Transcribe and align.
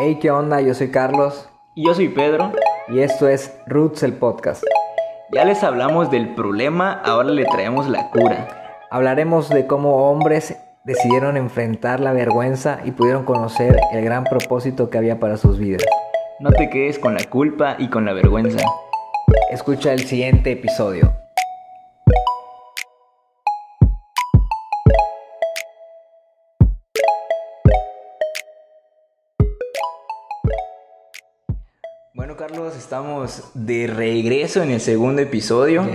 Hey, 0.00 0.18
¿qué 0.20 0.30
onda? 0.30 0.60
Yo 0.60 0.74
soy 0.74 0.90
Carlos 0.90 1.48
Y 1.74 1.86
yo 1.86 1.94
soy 1.94 2.08
Pedro. 2.08 2.52
y 2.88 3.00
esto 3.00 3.28
es 3.28 3.52
Roots 3.66 4.02
el 4.02 4.12
podcast. 4.14 4.62
Ya 5.32 5.44
les 5.44 5.62
hablamos 5.64 6.10
del 6.10 6.34
problema, 6.34 7.02
ahora 7.04 7.28
le 7.30 7.44
traemos 7.44 7.88
la 7.88 8.08
cura. 8.10 8.48
Hablaremos 8.90 9.48
de 9.50 9.66
cómo 9.66 10.08
hombres 10.10 10.56
decidieron 10.84 11.36
enfrentar 11.36 12.00
la 12.00 12.12
vergüenza 12.12 12.78
y 12.84 12.92
pudieron 12.92 13.24
conocer 13.24 13.76
el 13.92 14.02
gran 14.04 14.24
propósito 14.24 14.88
que 14.88 14.98
había 14.98 15.20
para 15.20 15.36
sus 15.36 15.58
vidas. 15.58 15.84
No 16.40 16.50
te 16.50 16.70
quedes 16.70 16.98
con 16.98 17.14
la 17.14 17.24
culpa 17.24 17.74
y 17.78 17.88
con 17.88 18.04
la 18.04 18.12
vergüenza. 18.12 18.64
Escucha 19.50 19.92
el 19.92 20.06
siguiente 20.06 20.52
episodio. 20.52 21.17
Estamos 32.76 33.44
de 33.54 33.86
regreso 33.86 34.62
en 34.62 34.70
el 34.70 34.80
segundo 34.80 35.22
episodio. 35.22 35.86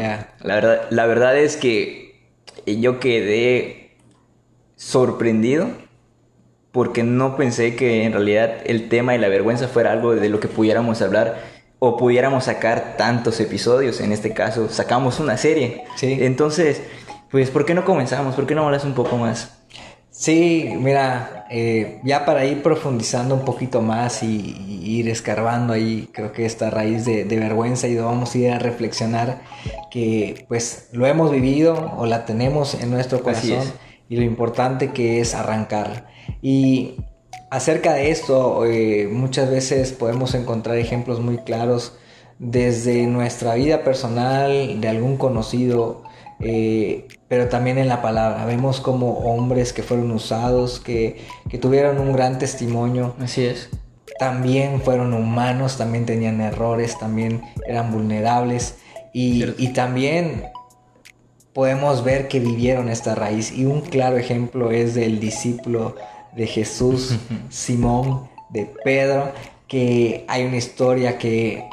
La, 0.42 0.56
verdad, 0.56 0.88
la 0.90 1.06
verdad 1.06 1.38
es 1.38 1.56
que 1.56 2.22
yo 2.66 3.00
quedé 3.00 3.98
sorprendido 4.76 5.68
porque 6.72 7.04
no 7.04 7.38
pensé 7.38 7.76
que 7.76 8.06
en 8.06 8.14
realidad 8.14 8.58
el 8.66 8.90
tema 8.90 9.12
de 9.12 9.20
la 9.20 9.28
vergüenza 9.28 9.68
fuera 9.68 9.92
algo 9.92 10.16
de 10.16 10.30
lo 10.30 10.40
que 10.40 10.48
pudiéramos 10.48 11.02
hablar 11.02 11.42
o 11.80 11.98
pudiéramos 11.98 12.46
sacar 12.46 12.96
tantos 12.98 13.40
episodios. 13.40 14.02
En 14.02 14.12
este 14.12 14.34
caso, 14.34 14.70
sacamos 14.70 15.20
una 15.20 15.38
serie. 15.38 15.84
Sí. 15.96 16.18
Entonces, 16.22 16.82
pues, 17.30 17.52
¿por 17.52 17.66
qué 17.66 17.74
no 17.74 17.86
comenzamos? 17.86 18.36
¿Por 18.36 18.48
qué 18.48 18.56
no 18.56 18.66
hablas 18.66 18.86
un 18.86 18.94
poco 18.94 19.18
más? 19.18 19.63
Sí, 20.24 20.70
mira, 20.80 21.48
eh, 21.50 22.00
ya 22.06 22.24
para 22.24 22.46
ir 22.46 22.64
profundizando 22.64 23.36
un 23.36 23.44
poquito 23.44 23.82
más 23.82 24.24
y, 24.24 24.56
y 24.66 25.00
ir 25.00 25.10
escarbando 25.10 25.74
ahí, 25.74 26.08
creo 26.14 26.32
que 26.32 26.46
esta 26.46 26.70
raíz 26.70 27.04
de, 27.04 27.26
de 27.26 27.40
vergüenza 27.40 27.90
y 27.90 27.98
vamos 27.98 28.34
a 28.34 28.38
ir 28.38 28.52
a 28.52 28.58
reflexionar 28.58 29.42
que 29.92 30.46
pues 30.48 30.88
lo 30.94 31.06
hemos 31.08 31.30
vivido 31.30 31.92
o 31.98 32.06
la 32.06 32.26
tenemos 32.26 32.74
en 32.74 32.90
nuestro 32.90 33.22
corazón 33.22 33.70
y 34.08 34.16
lo 34.16 34.24
importante 34.24 34.94
que 34.94 35.20
es 35.20 35.36
arrancar. 35.36 36.08
Y 36.42 36.96
acerca 37.52 37.92
de 37.92 38.10
esto, 38.10 38.64
eh, 38.64 39.10
muchas 39.12 39.52
veces 39.52 39.92
podemos 39.92 40.36
encontrar 40.36 40.78
ejemplos 40.78 41.20
muy 41.20 41.40
claros 41.40 41.98
desde 42.40 43.08
nuestra 43.08 43.56
vida 43.56 43.84
personal, 43.84 44.80
de 44.80 44.88
algún 44.88 45.18
conocido, 45.18 46.04
eh, 46.40 47.10
pero 47.34 47.50
también 47.50 47.80
en 47.80 47.88
la 47.88 48.04
palabra. 48.04 48.46
Vemos 48.46 48.80
como 48.80 49.14
hombres 49.22 49.74
que 49.74 49.82
fueron 49.82 50.12
usados, 50.12 50.80
que, 50.80 51.26
que 51.50 51.58
tuvieron 51.58 51.98
un 51.98 52.14
gran 52.14 52.38
testimonio, 52.38 53.16
Así 53.20 53.44
es. 53.44 53.72
también 54.20 54.82
fueron 54.84 55.16
humanos, 55.16 55.80
también 55.80 56.06
tenían 56.06 56.42
errores, 56.42 56.96
también 57.00 57.42
eran 57.66 57.92
vulnerables 57.92 58.76
y, 59.14 59.46
y 59.58 59.70
también 59.70 60.44
podemos 61.54 62.04
ver 62.04 62.28
que 62.28 62.40
vivieron 62.40 62.88
esta 62.88 63.16
raíz. 63.16 63.52
Y 63.52 63.66
un 63.66 63.82
claro 63.82 64.18
ejemplo 64.18 64.70
es 64.70 64.94
del 64.94 65.20
discípulo 65.20 65.96
de 66.36 66.46
Jesús, 66.46 67.18
Simón, 67.50 68.30
de 68.52 68.72
Pedro, 68.84 69.32
que 69.68 70.24
hay 70.28 70.46
una 70.46 70.58
historia 70.58 71.18
que 71.18 71.68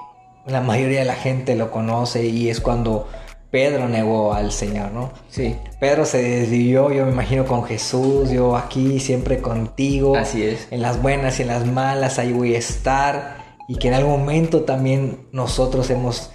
la 0.47 0.63
mayoría 0.63 1.01
de 1.01 1.05
la 1.05 1.17
gente 1.17 1.55
lo 1.55 1.71
conoce 1.71 2.25
y 2.25 2.49
es 2.49 2.63
cuando 2.63 3.09
Pedro 3.51 3.89
negó 3.89 4.33
al 4.33 4.53
Señor, 4.53 4.93
¿no? 4.93 5.11
Sí. 5.29 5.57
Pedro 5.81 6.05
se 6.05 6.23
desvivió, 6.23 6.93
yo 6.93 7.05
me 7.05 7.13
imagino, 7.13 7.47
con 7.47 7.65
Jesús, 7.65 8.31
yo 8.31 8.57
aquí 8.57 9.01
siempre 9.01 9.39
contigo. 9.39 10.17
Así 10.17 10.43
es. 10.45 10.69
En 10.71 10.83
las 10.83 11.03
buenas 11.03 11.39
y 11.39 11.43
en 11.43 11.49
las 11.49 11.67
malas, 11.67 12.19
ahí 12.19 12.33
voy 12.33 12.55
a 12.55 12.59
estar. 12.59 13.41
Y 13.67 13.77
que 13.77 13.89
en 13.89 13.95
algún 13.95 14.21
momento 14.21 14.63
también 14.63 15.29
nosotros 15.33 15.91
hemos 15.91 16.31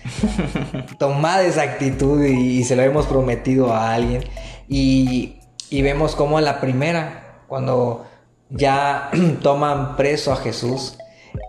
tomado 1.00 1.44
esa 1.44 1.64
actitud 1.64 2.24
y, 2.24 2.60
y 2.60 2.64
se 2.64 2.76
lo 2.76 2.82
hemos 2.82 3.06
prometido 3.06 3.74
a 3.74 3.94
alguien. 3.94 4.24
Y, 4.68 5.40
y 5.70 5.82
vemos 5.82 6.16
como 6.16 6.38
a 6.38 6.42
la 6.42 6.60
primera, 6.60 7.44
cuando 7.48 8.06
ya 8.50 9.10
toman 9.42 9.96
preso 9.96 10.34
a 10.34 10.38
Jesús 10.38 10.98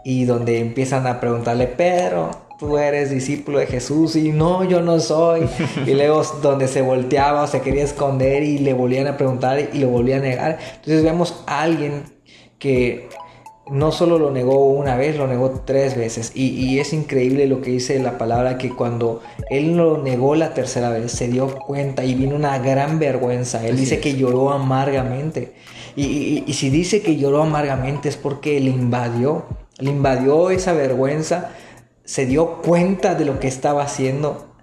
y 0.04 0.24
donde 0.24 0.60
empiezan 0.60 1.06
a 1.06 1.20
preguntarle, 1.20 1.66
Pedro, 1.66 2.45
tú 2.58 2.78
eres 2.78 3.10
discípulo 3.10 3.58
de 3.58 3.66
Jesús 3.66 4.16
y 4.16 4.32
no, 4.32 4.64
yo 4.64 4.80
no 4.80 4.98
soy. 5.00 5.48
y 5.86 5.90
luego 5.94 6.22
donde 6.42 6.68
se 6.68 6.82
volteaba 6.82 7.42
o 7.42 7.46
se 7.46 7.60
quería 7.60 7.84
esconder 7.84 8.42
y 8.42 8.58
le 8.58 8.72
volvían 8.72 9.06
a 9.06 9.16
preguntar 9.16 9.68
y 9.72 9.78
lo 9.78 9.88
volvían 9.88 10.20
a 10.20 10.28
negar. 10.28 10.58
Entonces 10.76 11.02
vemos 11.02 11.42
a 11.46 11.62
alguien 11.62 12.02
que 12.58 13.08
no 13.68 13.90
solo 13.90 14.18
lo 14.20 14.30
negó 14.30 14.64
una 14.68 14.96
vez, 14.96 15.16
lo 15.16 15.26
negó 15.26 15.62
tres 15.66 15.96
veces. 15.96 16.30
Y, 16.36 16.46
y 16.50 16.78
es 16.78 16.92
increíble 16.92 17.46
lo 17.48 17.60
que 17.60 17.70
dice 17.72 17.98
la 17.98 18.16
palabra, 18.16 18.58
que 18.58 18.70
cuando 18.70 19.22
él 19.50 19.76
lo 19.76 19.98
negó 19.98 20.36
la 20.36 20.54
tercera 20.54 20.90
vez, 20.90 21.10
se 21.10 21.26
dio 21.26 21.48
cuenta 21.48 22.04
y 22.04 22.14
vino 22.14 22.36
una 22.36 22.58
gran 22.60 23.00
vergüenza. 23.00 23.66
Él 23.66 23.72
Así 23.72 23.80
dice 23.80 23.94
es. 23.96 24.00
que 24.00 24.14
lloró 24.14 24.50
amargamente. 24.52 25.54
Y, 25.96 26.04
y- 26.04 26.44
y 26.46 26.52
si 26.54 26.70
dice 26.70 27.02
que 27.02 27.16
lloró 27.16 27.42
amargamente 27.42 28.08
es 28.08 28.16
porque 28.16 28.60
le 28.60 28.70
invadió, 28.70 29.46
le 29.78 29.90
invadió 29.90 30.50
esa 30.50 30.72
vergüenza, 30.72 31.50
se 32.06 32.24
dio 32.24 32.62
cuenta 32.62 33.14
de 33.14 33.24
lo 33.24 33.38
que 33.38 33.48
estaba 33.48 33.82
haciendo 33.82 34.54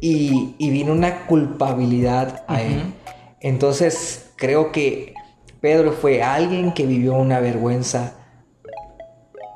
y, 0.00 0.54
y 0.58 0.70
vino 0.70 0.92
una 0.92 1.26
culpabilidad 1.26 2.44
a 2.48 2.60
él. 2.60 2.92
Entonces 3.40 4.32
creo 4.36 4.72
que 4.72 5.14
Pedro 5.60 5.92
fue 5.92 6.22
alguien 6.22 6.72
que 6.72 6.86
vivió 6.86 7.14
una 7.14 7.40
vergüenza 7.40 8.14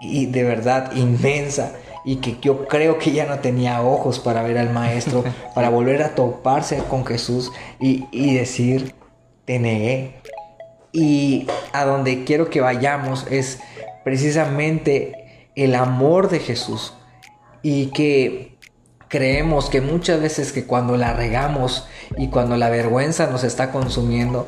y 0.00 0.27
de 0.27 0.45
verdad 0.45 0.93
inmensa 0.95 1.72
y 2.05 2.17
que 2.17 2.37
yo 2.41 2.69
creo 2.69 2.99
que 2.99 3.12
ya 3.12 3.27
no 3.27 3.41
tenía 3.41 3.83
ojos 3.83 4.21
para 4.21 4.43
ver 4.43 4.59
al 4.59 4.71
maestro, 4.71 5.25
para 5.55 5.71
volver 5.71 6.03
a 6.03 6.15
toparse 6.15 6.78
con 6.89 7.05
Jesús 7.05 7.51
y, 7.81 8.06
y 8.12 8.34
decir, 8.34 8.95
te 9.45 9.59
negué. 9.59 10.21
Y 10.93 11.49
a 11.72 11.84
donde 11.84 12.22
quiero 12.22 12.49
que 12.49 12.61
vayamos 12.61 13.27
es 13.28 13.59
precisamente 14.05 15.51
el 15.56 15.75
amor 15.75 16.31
de 16.31 16.39
Jesús 16.39 16.95
y 17.64 17.86
que 17.86 18.56
creemos 19.08 19.70
que 19.70 19.80
muchas 19.80 20.20
veces 20.20 20.52
que 20.52 20.66
cuando 20.66 20.97
la 20.97 21.14
regamos 21.14 21.88
y 22.19 22.28
cuando 22.28 22.56
la 22.56 22.69
vergüenza 22.69 23.26
nos 23.26 23.42
está 23.42 23.72
consumiendo, 23.72 24.47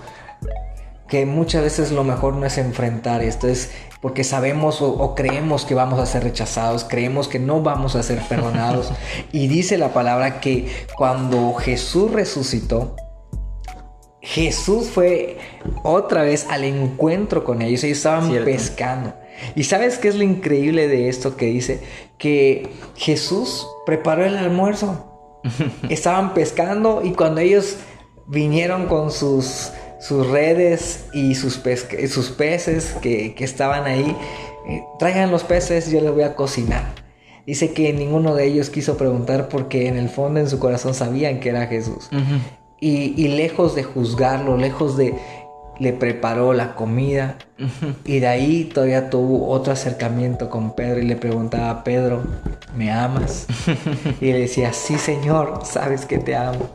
que 1.08 1.24
muchas 1.24 1.62
veces 1.62 1.92
lo 1.92 2.04
mejor 2.04 2.34
no 2.34 2.44
es 2.44 2.58
enfrentar 2.58 3.22
esto, 3.22 3.48
es 3.48 3.70
porque 4.02 4.22
sabemos 4.22 4.82
o, 4.82 4.92
o 4.92 5.14
creemos 5.14 5.64
que 5.64 5.74
vamos 5.74 5.98
a 5.98 6.04
ser 6.04 6.24
rechazados, 6.24 6.84
creemos 6.84 7.26
que 7.26 7.38
no 7.38 7.62
vamos 7.62 7.96
a 7.96 8.02
ser 8.02 8.20
perdonados. 8.28 8.92
y 9.32 9.48
dice 9.48 9.78
la 9.78 9.94
palabra 9.94 10.40
que 10.40 10.68
cuando 10.96 11.54
Jesús 11.54 12.12
resucitó, 12.12 12.96
Jesús 14.26 14.90
fue 14.90 15.38
otra 15.84 16.22
vez 16.22 16.48
al 16.50 16.64
encuentro 16.64 17.44
con 17.44 17.62
ellos, 17.62 17.84
ellos 17.84 17.98
estaban 17.98 18.28
Cierto. 18.28 18.44
pescando. 18.44 19.14
¿Y 19.54 19.62
sabes 19.64 19.98
qué 19.98 20.08
es 20.08 20.16
lo 20.16 20.24
increíble 20.24 20.88
de 20.88 21.08
esto 21.08 21.36
que 21.36 21.46
dice? 21.46 21.80
Que 22.18 22.68
Jesús 22.96 23.68
preparó 23.86 24.24
el 24.24 24.36
almuerzo. 24.36 25.40
Estaban 25.88 26.34
pescando 26.34 27.02
y 27.04 27.12
cuando 27.12 27.40
ellos 27.40 27.76
vinieron 28.26 28.86
con 28.86 29.12
sus, 29.12 29.70
sus 30.00 30.26
redes 30.26 31.04
y 31.12 31.36
sus, 31.36 31.60
sus 32.08 32.30
peces 32.30 32.96
que, 33.00 33.32
que 33.36 33.44
estaban 33.44 33.84
ahí, 33.84 34.16
eh, 34.68 34.82
traigan 34.98 35.30
los 35.30 35.44
peces, 35.44 35.88
yo 35.88 36.00
les 36.00 36.10
voy 36.10 36.24
a 36.24 36.34
cocinar. 36.34 36.94
Dice 37.46 37.72
que 37.72 37.92
ninguno 37.92 38.34
de 38.34 38.46
ellos 38.46 38.70
quiso 38.70 38.96
preguntar 38.96 39.48
porque 39.48 39.86
en 39.86 39.96
el 39.96 40.08
fondo 40.08 40.40
en 40.40 40.50
su 40.50 40.58
corazón 40.58 40.94
sabían 40.94 41.38
que 41.38 41.50
era 41.50 41.68
Jesús. 41.68 42.08
Ujú. 42.10 42.40
Y, 42.80 43.14
y 43.16 43.28
lejos 43.28 43.74
de 43.74 43.84
juzgarlo, 43.84 44.56
lejos 44.56 44.96
de... 44.96 45.14
Le 45.78 45.92
preparó 45.92 46.54
la 46.54 46.74
comida 46.74 47.36
y 48.06 48.20
de 48.20 48.26
ahí 48.26 48.64
todavía 48.64 49.10
tuvo 49.10 49.50
otro 49.50 49.74
acercamiento 49.74 50.48
con 50.48 50.74
Pedro 50.74 51.00
y 51.00 51.02
le 51.02 51.16
preguntaba 51.16 51.68
a 51.68 51.84
Pedro, 51.84 52.22
¿me 52.74 52.90
amas? 52.90 53.46
y 54.22 54.32
le 54.32 54.40
decía, 54.40 54.72
sí 54.72 54.96
Señor, 54.96 55.60
sabes 55.64 56.06
que 56.06 56.16
te 56.16 56.34
amo. 56.34 56.70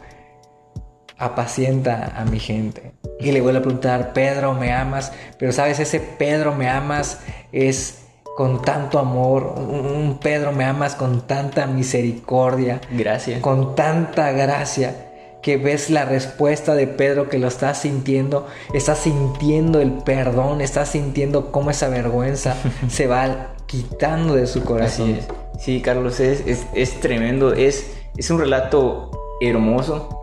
Apacienta 1.17 2.13
a 2.15 2.25
mi 2.25 2.37
gente. 2.39 2.93
Y 3.19 3.31
le 3.31 3.41
vuelve 3.41 3.57
a 3.57 3.61
preguntar, 3.63 4.13
Pedro, 4.13 4.53
¿me 4.53 4.71
amas? 4.71 5.11
Pero 5.39 5.51
sabes, 5.51 5.79
ese 5.79 5.99
Pedro, 5.99 6.53
¿me 6.53 6.69
amas? 6.69 7.21
Es 7.51 8.03
con 8.35 8.61
tanto 8.61 8.99
amor, 8.99 9.55
un 9.57 9.85
un 9.85 10.19
Pedro, 10.19 10.51
¿me 10.51 10.63
amas? 10.63 10.95
Con 10.95 11.27
tanta 11.27 11.65
misericordia 11.67 12.81
Gracias. 12.91 13.41
con 13.41 13.75
tanta 13.75 14.31
gracia 14.31 15.10
que 15.41 15.57
ves 15.57 15.89
la 15.89 16.05
respuesta 16.05 16.75
de 16.75 16.87
Pedro 16.87 17.29
que 17.29 17.39
lo 17.39 17.47
está 17.47 17.73
sintiendo, 17.73 18.47
está 18.73 18.95
sintiendo 18.95 19.79
el 19.79 19.91
perdón, 19.91 20.61
está 20.61 20.85
sintiendo 20.85 21.51
cómo 21.51 21.71
esa 21.71 21.89
vergüenza 21.89 22.55
se 22.89 23.07
va 23.07 23.53
quitando 23.65 24.35
de 24.35 24.47
su 24.47 24.63
corazón. 24.63 25.11
Así 25.11 25.19
es. 25.19 25.27
Sí, 25.61 25.81
Carlos, 25.81 26.19
es, 26.19 26.45
es, 26.45 26.65
es 26.73 26.99
tremendo. 26.99 27.53
Es, 27.53 27.91
es 28.17 28.29
un 28.29 28.39
relato 28.39 29.11
hermoso 29.41 30.17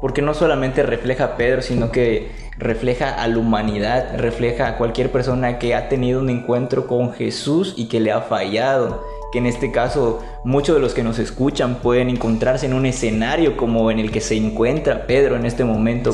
porque 0.00 0.22
no 0.22 0.34
solamente 0.34 0.82
refleja 0.82 1.24
a 1.24 1.36
Pedro, 1.36 1.62
sino 1.62 1.90
que 1.90 2.30
refleja 2.58 3.10
a 3.10 3.26
la 3.26 3.38
humanidad, 3.38 4.18
refleja 4.18 4.68
a 4.68 4.76
cualquier 4.76 5.10
persona 5.10 5.58
que 5.58 5.74
ha 5.74 5.88
tenido 5.88 6.20
un 6.20 6.30
encuentro 6.30 6.86
con 6.86 7.12
Jesús 7.14 7.74
y 7.76 7.88
que 7.88 8.00
le 8.00 8.12
ha 8.12 8.20
fallado. 8.20 9.04
Que 9.34 9.38
en 9.38 9.46
este 9.46 9.72
caso 9.72 10.22
muchos 10.44 10.76
de 10.76 10.80
los 10.80 10.94
que 10.94 11.02
nos 11.02 11.18
escuchan 11.18 11.80
pueden 11.82 12.08
encontrarse 12.08 12.66
en 12.66 12.72
un 12.72 12.86
escenario 12.86 13.56
como 13.56 13.90
en 13.90 13.98
el 13.98 14.12
que 14.12 14.20
se 14.20 14.36
encuentra 14.36 15.08
Pedro 15.08 15.34
en 15.34 15.44
este 15.44 15.64
momento, 15.64 16.12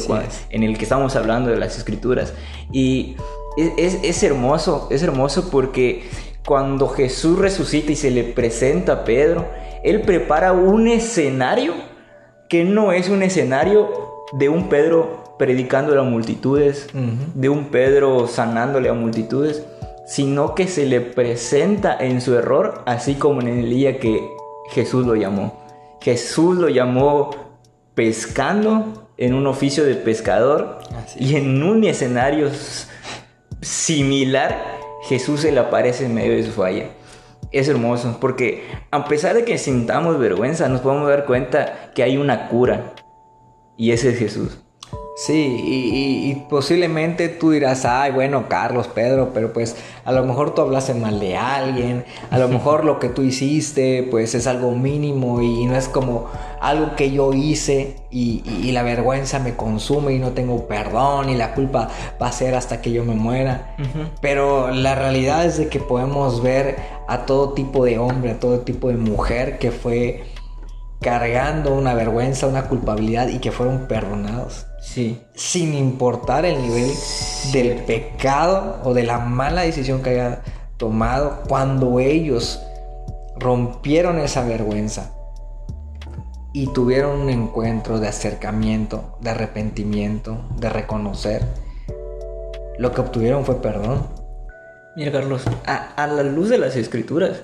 en 0.49 0.63
el 0.63 0.79
que 0.79 0.85
estamos 0.85 1.17
hablando 1.17 1.51
de 1.51 1.59
las 1.59 1.77
escrituras. 1.77 2.33
Y 2.73 3.17
es, 3.59 3.99
es 4.03 4.23
hermoso, 4.23 4.89
es 4.91 5.03
hermoso 5.03 5.51
porque 5.51 6.05
cuando 6.47 6.89
Jesús 6.89 7.39
resucita 7.39 7.93
y 7.93 7.97
se 7.97 8.11
le 8.11 8.25
presenta 8.25 8.93
a 8.95 9.05
Pedro, 9.05 9.47
Él 9.85 10.01
prepara 10.01 10.53
un 10.53 10.89
escenario 10.89 11.75
que 12.49 12.65
no 12.65 12.93
es 12.93 13.11
un 13.11 13.23
escenario 13.23 13.91
de 14.33 14.49
un 14.49 14.71
Pedro 14.71 15.37
predicando 15.39 15.99
a 16.01 16.05
multitudes, 16.05 16.89
de 17.35 17.49
un 17.51 17.67
Pedro 17.67 18.27
sanándole 18.29 18.89
a 18.89 18.95
multitudes, 18.95 19.63
sino 20.11 20.57
que 20.57 20.67
se 20.67 20.87
le 20.87 21.01
presenta 21.01 21.97
en 21.97 22.21
su 22.21 22.35
error, 22.35 22.83
así 22.85 23.15
como 23.15 23.43
en 23.43 23.47
el 23.47 23.71
día 23.71 24.01
que 24.01 24.29
Jesús 24.71 25.07
lo 25.07 25.15
llamó. 25.15 25.63
Jesús 26.01 26.59
lo 26.59 26.69
llamó 26.69 27.31
pescando 27.95 29.13
en 29.17 29.35
un 29.35 29.47
oficio 29.47 29.85
de 29.85 29.95
pescador 29.95 30.81
y 31.17 31.37
en 31.37 31.63
un 31.63 31.85
escenario 31.85 32.51
similar 33.61 34.81
Jesús 35.05 35.43
se 35.43 35.53
le 35.53 35.61
aparece 35.61 36.07
en 36.07 36.15
medio 36.15 36.33
de 36.33 36.43
su 36.43 36.51
falla. 36.51 36.87
Es 37.53 37.69
hermoso 37.69 38.19
porque 38.21 38.65
a 38.91 39.05
pesar 39.05 39.37
de 39.37 39.45
que 39.45 39.59
sintamos 39.59 40.19
vergüenza, 40.19 40.69
nos 40.69 40.81
podemos 40.81 41.09
dar 41.09 41.25
cuenta 41.25 41.93
que 41.95 42.03
hay 42.03 42.17
una 42.17 42.49
cura 42.49 42.95
y 43.77 43.93
ese 43.93 44.11
es 44.11 44.19
Jesús. 44.19 44.59
Sí, 45.17 45.61
y, 45.65 46.35
posiblemente 46.49 47.29
tú 47.29 47.51
dirás, 47.51 47.85
ay, 47.85 48.13
bueno, 48.13 48.49
Carlos, 48.49 48.89
Pedro, 48.89 49.31
pero 49.35 49.53
pues 49.53 49.77
a 50.05 50.13
lo 50.13 50.25
mejor 50.25 50.55
tú 50.55 50.63
hablaste 50.63 50.95
mal 50.95 51.21
de 51.21 51.37
alguien, 51.37 52.05
a 52.31 52.39
lo 52.39 52.49
mejor 52.57 52.85
lo 52.85 52.99
que 52.99 53.09
tú 53.09 53.23
hiciste 53.23 54.07
pues 54.11 54.35
es 54.35 54.47
algo 54.47 54.73
mínimo 54.73 55.43
y 55.43 55.67
no 55.67 55.77
es 55.77 55.89
como 55.89 56.29
algo 56.61 56.97
que 56.97 57.11
yo 57.11 57.35
hice 57.35 57.97
y, 58.11 58.71
la 58.73 58.83
vergüenza 58.85 59.41
me 59.41 59.57
consume 59.57 60.13
y 60.13 60.19
no 60.21 60.31
tengo 60.31 60.69
perdón 60.69 61.29
y 61.29 61.35
la 61.35 61.55
culpa 61.55 61.89
va 62.23 62.29
a 62.29 62.33
ser 62.33 62.55
hasta 62.55 62.81
que 62.81 62.93
yo 62.93 63.05
me 63.05 63.15
muera. 63.15 63.77
Pero 64.21 64.71
la 64.71 64.95
realidad 64.95 65.45
es 65.45 65.59
de 65.59 65.69
que 65.69 65.81
podemos 65.81 66.41
ver 66.41 66.77
a 67.09 67.27
todo 67.27 67.53
tipo 67.53 67.85
de 67.85 67.99
hombre, 67.99 68.31
a 68.31 68.41
todo 68.41 68.61
tipo 68.61 68.89
de 68.89 68.97
mujer 68.97 69.59
que 69.59 69.73
fue 69.73 70.25
cargando 71.01 71.75
una 71.75 71.95
vergüenza, 71.95 72.47
una 72.47 72.69
culpabilidad 72.69 73.29
y 73.29 73.39
que 73.39 73.51
fueron 73.51 73.89
perdonados. 73.89 74.70
Sí. 74.81 75.21
Sin 75.35 75.75
importar 75.75 76.45
el 76.45 76.61
nivel 76.61 76.91
del 77.53 77.85
pecado 77.85 78.81
o 78.85 78.95
de 78.95 79.05
la 79.05 79.19
mala 79.19 79.63
decisión 79.63 80.03
que 80.03 80.11
haya 80.11 80.43
tomado 80.77 81.43
cuando 81.49 82.01
ellos 82.01 82.61
rompieron 83.37 84.19
esa 84.19 84.45
vergüenza 84.45 85.13
y 86.53 86.73
tuvieron 86.73 87.21
un 87.21 87.31
encuentro 87.31 88.01
de 88.01 88.09
acercamiento, 88.09 89.19
de 89.21 89.31
arrepentimiento, 89.31 90.49
de 90.57 90.69
reconocer, 90.69 91.45
lo 92.79 92.93
que 92.93 93.01
obtuvieron 93.03 93.45
fue 93.45 93.61
perdón. 93.63 94.07
Mira 94.97 95.13
Carlos, 95.13 95.45
a, 95.67 95.93
a 95.95 96.07
la 96.07 96.23
luz 96.23 96.49
de 96.49 96.59
las 96.59 96.75
escrituras, 96.77 97.43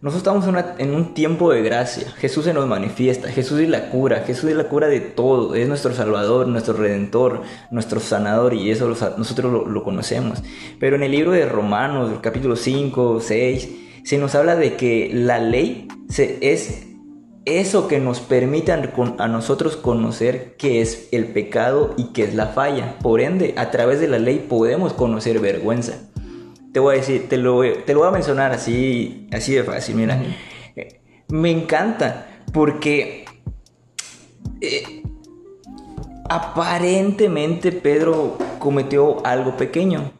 nosotros 0.00 0.44
estamos 0.44 0.78
en, 0.78 0.94
un 0.94 1.12
tiempo 1.12 1.50
de 1.50 1.60
gracia. 1.60 2.08
Jesús 2.18 2.44
se 2.44 2.54
nos 2.54 2.68
manifiesta. 2.68 3.28
Jesús 3.28 3.58
es 3.58 3.68
la 3.68 3.90
cura. 3.90 4.22
Jesús 4.24 4.50
es 4.50 4.56
la 4.56 4.68
cura 4.68 4.86
de 4.86 5.00
todo. 5.00 5.56
Es 5.56 5.66
nuestro 5.66 5.92
Salvador, 5.92 6.46
nuestro 6.46 6.74
Redentor, 6.74 7.42
nuestro 7.72 7.98
sanador 7.98 8.54
y 8.54 8.70
eso 8.70 8.88
nosotros 8.88 9.66
lo, 9.68 9.82
conocemos. 9.82 10.44
Pero 10.78 10.94
en 10.94 11.02
el 11.02 11.10
libro 11.10 11.32
de 11.32 11.46
Romanos, 11.46 12.12
capítulo 12.22 12.54
5, 12.54 13.20
6, 13.20 13.68
se 14.04 14.18
nos 14.18 14.36
habla 14.36 14.54
de 14.54 14.76
que 14.76 15.10
la 15.12 15.40
ley 15.40 15.88
es 16.16 16.86
eso 17.44 17.88
que 17.88 17.98
nos 17.98 18.20
permite 18.20 18.70
a 18.72 19.28
nosotros 19.28 19.76
conocer 19.76 20.54
qué 20.58 20.80
es 20.80 21.08
el 21.10 21.26
pecado 21.32 21.94
y 21.96 22.12
qué 22.12 22.22
es 22.22 22.34
la 22.36 22.46
falla. 22.46 22.98
Por 23.00 23.20
ende, 23.20 23.54
a 23.56 23.72
través 23.72 23.98
de 23.98 24.06
la 24.06 24.20
ley 24.20 24.46
podemos 24.48 24.92
conocer 24.92 25.40
vergüenza 25.40 26.07
te 26.78 26.80
voy 26.80 26.94
a 26.94 26.98
decir, 26.98 27.28
te 27.28 27.38
lo, 27.38 27.60
te 27.60 27.92
lo 27.92 27.98
voy 27.98 28.08
a 28.08 28.12
mencionar 28.12 28.52
así, 28.52 29.26
así 29.32 29.52
de 29.52 29.64
fácil, 29.64 29.96
mira. 29.96 30.16
Me 31.26 31.50
encanta 31.50 32.28
porque 32.52 33.24
eh, 34.60 35.02
aparentemente 36.28 37.72
Pedro 37.72 38.38
cometió 38.60 39.26
algo 39.26 39.56
pequeño. 39.56 40.12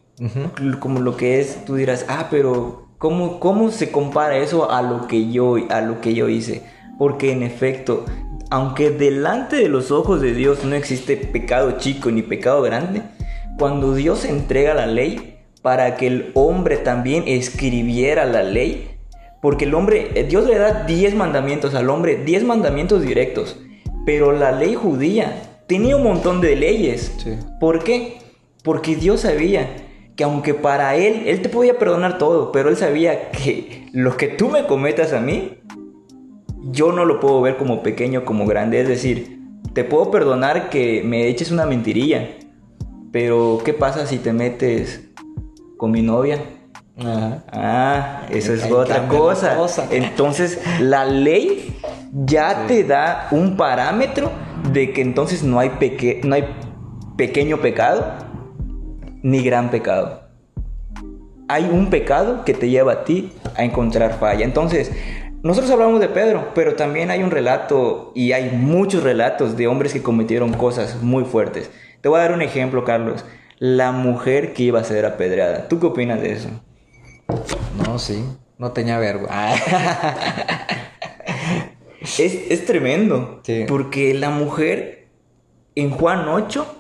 Como 0.81 0.99
lo 0.99 1.17
que 1.17 1.39
es, 1.39 1.65
tú 1.65 1.77
dirás, 1.77 2.07
ah, 2.09 2.27
pero 2.29 2.89
¿cómo, 2.99 3.39
¿cómo 3.39 3.71
se 3.71 3.93
compara 3.93 4.37
eso 4.39 4.69
a 4.73 4.83
lo, 4.83 5.07
que 5.07 5.31
yo, 5.31 5.59
a 5.71 5.81
lo 5.81 6.01
que 6.01 6.13
yo 6.15 6.29
hice? 6.29 6.65
Porque 6.99 7.31
en 7.31 7.45
efecto, 7.45 8.05
aunque 8.51 8.91
delante 8.91 9.55
de 9.55 9.69
los 9.69 9.93
ojos 9.93 10.21
de 10.21 10.35
Dios 10.35 10.65
no 10.65 10.75
existe 10.75 11.17
pecado 11.17 11.79
chico 11.79 12.11
ni 12.11 12.23
pecado 12.23 12.63
grande, 12.63 13.03
cuando 13.61 13.95
Dios 13.95 14.25
entrega 14.25 14.75
la 14.75 14.89
ley, 14.89 15.38
para 15.69 15.99
que 15.99 16.07
el 16.07 16.31
hombre 16.33 16.79
también 16.79 17.25
escribiera 17.27 18.25
la 18.25 18.43
ley. 18.43 18.89
Porque 19.43 19.67
el 19.67 19.75
hombre, 19.75 20.13
eh, 20.15 20.25
Dios 20.25 20.47
le 20.47 20.57
da 20.57 20.85
10 20.85 21.15
mandamientos 21.15 21.75
al 21.75 21.91
hombre, 21.91 22.25
10 22.25 22.45
mandamientos 22.45 23.03
directos. 23.03 23.61
Pero 24.07 24.33
la 24.33 24.51
ley 24.51 24.75
judía 24.75 25.61
tenía 25.67 25.97
un 25.97 26.05
montón 26.05 26.41
de 26.41 26.57
leyes. 26.57 27.13
¿Por 27.61 27.85
qué? 27.85 28.17
Porque 28.65 28.97
Dios 28.97 29.21
sabía 29.21 29.69
que 30.17 30.25
aunque 30.25 30.55
para 30.55 30.97
Él, 30.97 31.25
Él 31.27 31.43
te 31.43 31.51
podía 31.51 31.79
perdonar 31.79 32.17
todo, 32.17 32.51
pero 32.51 32.71
Él 32.71 32.79
sabía 32.79 33.31
que 33.31 33.89
lo 33.93 34.17
que 34.17 34.29
tú 34.29 34.49
me 34.49 34.65
cometas 34.65 35.13
a 35.13 35.21
mí, 35.21 35.59
yo 36.63 36.93
no 36.93 37.05
lo 37.05 37.21
puedo 37.21 37.43
ver 37.43 37.59
como 37.59 37.83
pequeño, 37.83 38.25
como 38.25 38.47
grande. 38.47 38.81
Es 38.81 38.89
decir, 38.89 39.39
te 39.75 39.85
puedo 39.85 40.11
perdonar 40.11 40.71
que 40.71 41.03
me 41.05 41.29
eches 41.29 41.51
una 41.51 41.67
mentirilla, 41.67 42.27
pero 43.13 43.61
¿qué 43.63 43.75
pasa 43.75 44.07
si 44.07 44.17
te 44.17 44.33
metes 44.33 45.08
con 45.79 45.93
mi 45.93 46.03
novia. 46.03 46.39
Ah, 47.01 48.27
eso 48.29 48.53
es 48.53 48.71
otra 48.71 49.09
cosa. 49.09 49.57
Entonces, 49.91 50.61
la 50.81 51.05
ley 51.05 51.79
ya 52.13 52.67
te 52.67 52.85
da 52.85 53.29
un 53.31 53.57
parámetro 53.57 54.31
de 54.73 54.93
que 54.93 55.01
entonces 55.01 55.43
no 55.43 55.61
hay, 55.61 55.71
no 56.25 56.35
hay 56.35 56.45
pequeño 57.17 57.59
pecado 57.59 58.05
ni 59.23 59.43
gran 59.43 59.71
pecado. 59.71 60.23
Hay 61.49 61.65
un 61.73 61.89
pecado 61.89 62.45
que 62.45 62.53
te 62.53 62.69
lleva 62.69 62.93
a 62.93 63.05
ti 63.05 63.33
a 63.57 63.65
encontrar 63.65 64.19
falla. 64.19 64.45
Entonces, 64.45 64.93
nosotros 65.43 65.71
hablamos 65.71 66.01
de 66.01 66.09
Pedro, 66.09 66.49
pero 66.55 66.75
también 66.75 67.11
hay 67.11 67.23
un 67.23 67.31
relato 67.31 68.13
y 68.15 68.33
hay 68.33 68.51
muchos 68.51 69.05
relatos 69.05 69.57
de 69.57 69.69
hombres 69.69 69.93
que 69.93 70.03
cometieron 70.03 70.53
cosas 70.53 71.01
muy 71.01 71.25
fuertes. 71.25 71.71
Te 72.01 72.09
voy 72.09 72.19
a 72.19 72.25
dar 72.25 72.33
un 72.33 72.43
ejemplo, 72.43 72.85
Carlos 72.85 73.25
la 73.59 73.93
mujer 73.93 74.53
que 74.53 74.65
iba 74.65 74.81
a 74.81 74.85
ser 74.85 75.05
apedreada. 75.05 75.69
¿Tú 75.69 75.81
qué 75.81 75.87
opinas 75.87 76.21
de 76.21 76.33
eso? 76.33 76.49
No, 77.85 77.99
sí, 77.99 78.25
no 78.57 78.73
tenía 78.73 78.99
vergüenza. 78.99 79.57
es, 82.01 82.67
tremendo. 82.67 83.43
Porque 83.67 84.15
la 84.15 84.31
mujer 84.31 85.09
en 85.75 85.91
Juan 85.91 86.29
8 86.29 86.77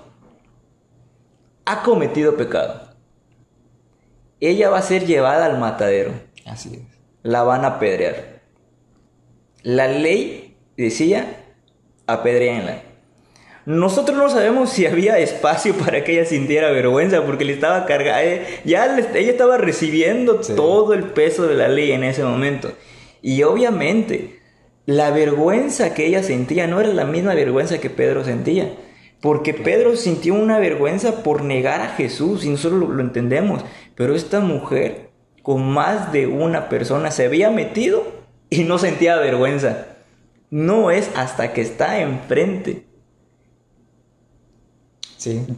ha 1.64 1.82
cometido 1.82 2.36
pecado. 2.36 2.88
Ella 4.40 4.70
va 4.70 4.78
a 4.78 4.82
ser 4.82 5.04
llevada 5.04 5.46
al 5.46 5.58
matadero. 5.58 6.12
Así 6.46 6.74
es. 6.74 6.98
La 7.22 7.42
van 7.42 7.64
a 7.64 7.76
apedrear. 7.76 8.40
La 9.62 9.88
ley 9.88 10.56
decía, 10.76 11.44
apedreenla. 12.06 12.87
Nosotros 13.68 14.16
no 14.16 14.30
sabemos 14.30 14.70
si 14.70 14.86
había 14.86 15.18
espacio 15.18 15.74
para 15.84 16.02
que 16.02 16.12
ella 16.12 16.24
sintiera 16.24 16.70
vergüenza 16.70 17.26
porque 17.26 17.44
le 17.44 17.52
estaba 17.52 17.84
cargando, 17.84 18.22
eh, 18.22 18.46
ya 18.64 18.96
ella 18.96 19.30
estaba 19.30 19.58
recibiendo 19.58 20.36
todo 20.36 20.94
el 20.94 21.02
peso 21.02 21.46
de 21.46 21.54
la 21.54 21.68
ley 21.68 21.92
en 21.92 22.02
ese 22.02 22.24
momento. 22.24 22.72
Y 23.20 23.42
obviamente 23.42 24.40
la 24.86 25.10
vergüenza 25.10 25.92
que 25.92 26.06
ella 26.06 26.22
sentía 26.22 26.66
no 26.66 26.80
era 26.80 26.94
la 26.94 27.04
misma 27.04 27.34
vergüenza 27.34 27.76
que 27.76 27.90
Pedro 27.90 28.24
sentía. 28.24 28.72
Porque 29.20 29.52
Pedro 29.52 29.96
sintió 29.96 30.32
una 30.32 30.58
vergüenza 30.58 31.22
por 31.22 31.42
negar 31.42 31.82
a 31.82 31.90
Jesús 31.90 32.46
y 32.46 32.48
nosotros 32.48 32.80
lo, 32.80 32.88
lo 32.88 33.02
entendemos. 33.02 33.62
Pero 33.94 34.14
esta 34.14 34.40
mujer 34.40 35.10
con 35.42 35.68
más 35.68 36.10
de 36.10 36.26
una 36.26 36.70
persona 36.70 37.10
se 37.10 37.26
había 37.26 37.50
metido 37.50 38.06
y 38.48 38.64
no 38.64 38.78
sentía 38.78 39.16
vergüenza. 39.16 39.88
No 40.48 40.90
es 40.90 41.10
hasta 41.14 41.52
que 41.52 41.60
está 41.60 42.00
enfrente 42.00 42.87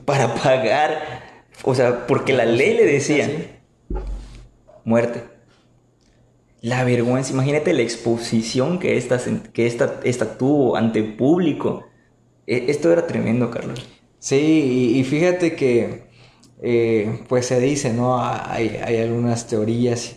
para 0.05 0.35
pagar, 0.35 1.23
o 1.65 1.75
sea, 1.75 2.07
porque 2.07 2.33
la 2.33 2.45
ley 2.45 2.75
le 2.75 2.87
decía 2.87 3.29
muerte. 4.85 5.25
La 6.63 6.85
vergüenza, 6.85 7.33
imagínate 7.33 7.73
la 7.73 7.83
exposición 7.83 8.79
que 8.79 8.99
esta, 8.99 9.19
que 9.53 9.67
esta, 9.67 10.01
esta 10.05 10.37
tuvo 10.37 10.77
ante 10.77 10.99
el 10.99 11.17
público. 11.17 11.87
E, 12.47 12.67
esto 12.69 12.93
era 12.93 13.07
tremendo, 13.07 13.51
Carlos. 13.51 13.87
Sí, 14.19 14.95
y, 14.97 15.05
fíjate 15.05 15.57
que, 15.57 16.03
eh, 16.63 17.21
pues 17.29 17.47
se 17.47 17.59
dice, 17.61 17.95
¿no? 17.95 18.23
Hay, 18.23 18.79
hay 18.85 18.99
algunas 18.99 19.47
teorías, 19.47 20.17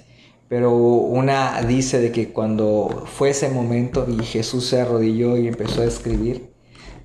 pero 0.50 0.74
una 0.74 1.62
dice 1.62 2.02
de 2.02 2.12
que 2.12 2.34
cuando 2.34 3.06
fue 3.08 3.30
ese 3.30 3.48
momento 3.48 4.06
y 4.10 4.22
Jesús 4.26 4.66
se 4.68 4.82
arrodilló 4.82 5.38
y 5.38 5.48
empezó 5.48 5.82
a 5.82 5.86
escribir, 5.86 6.50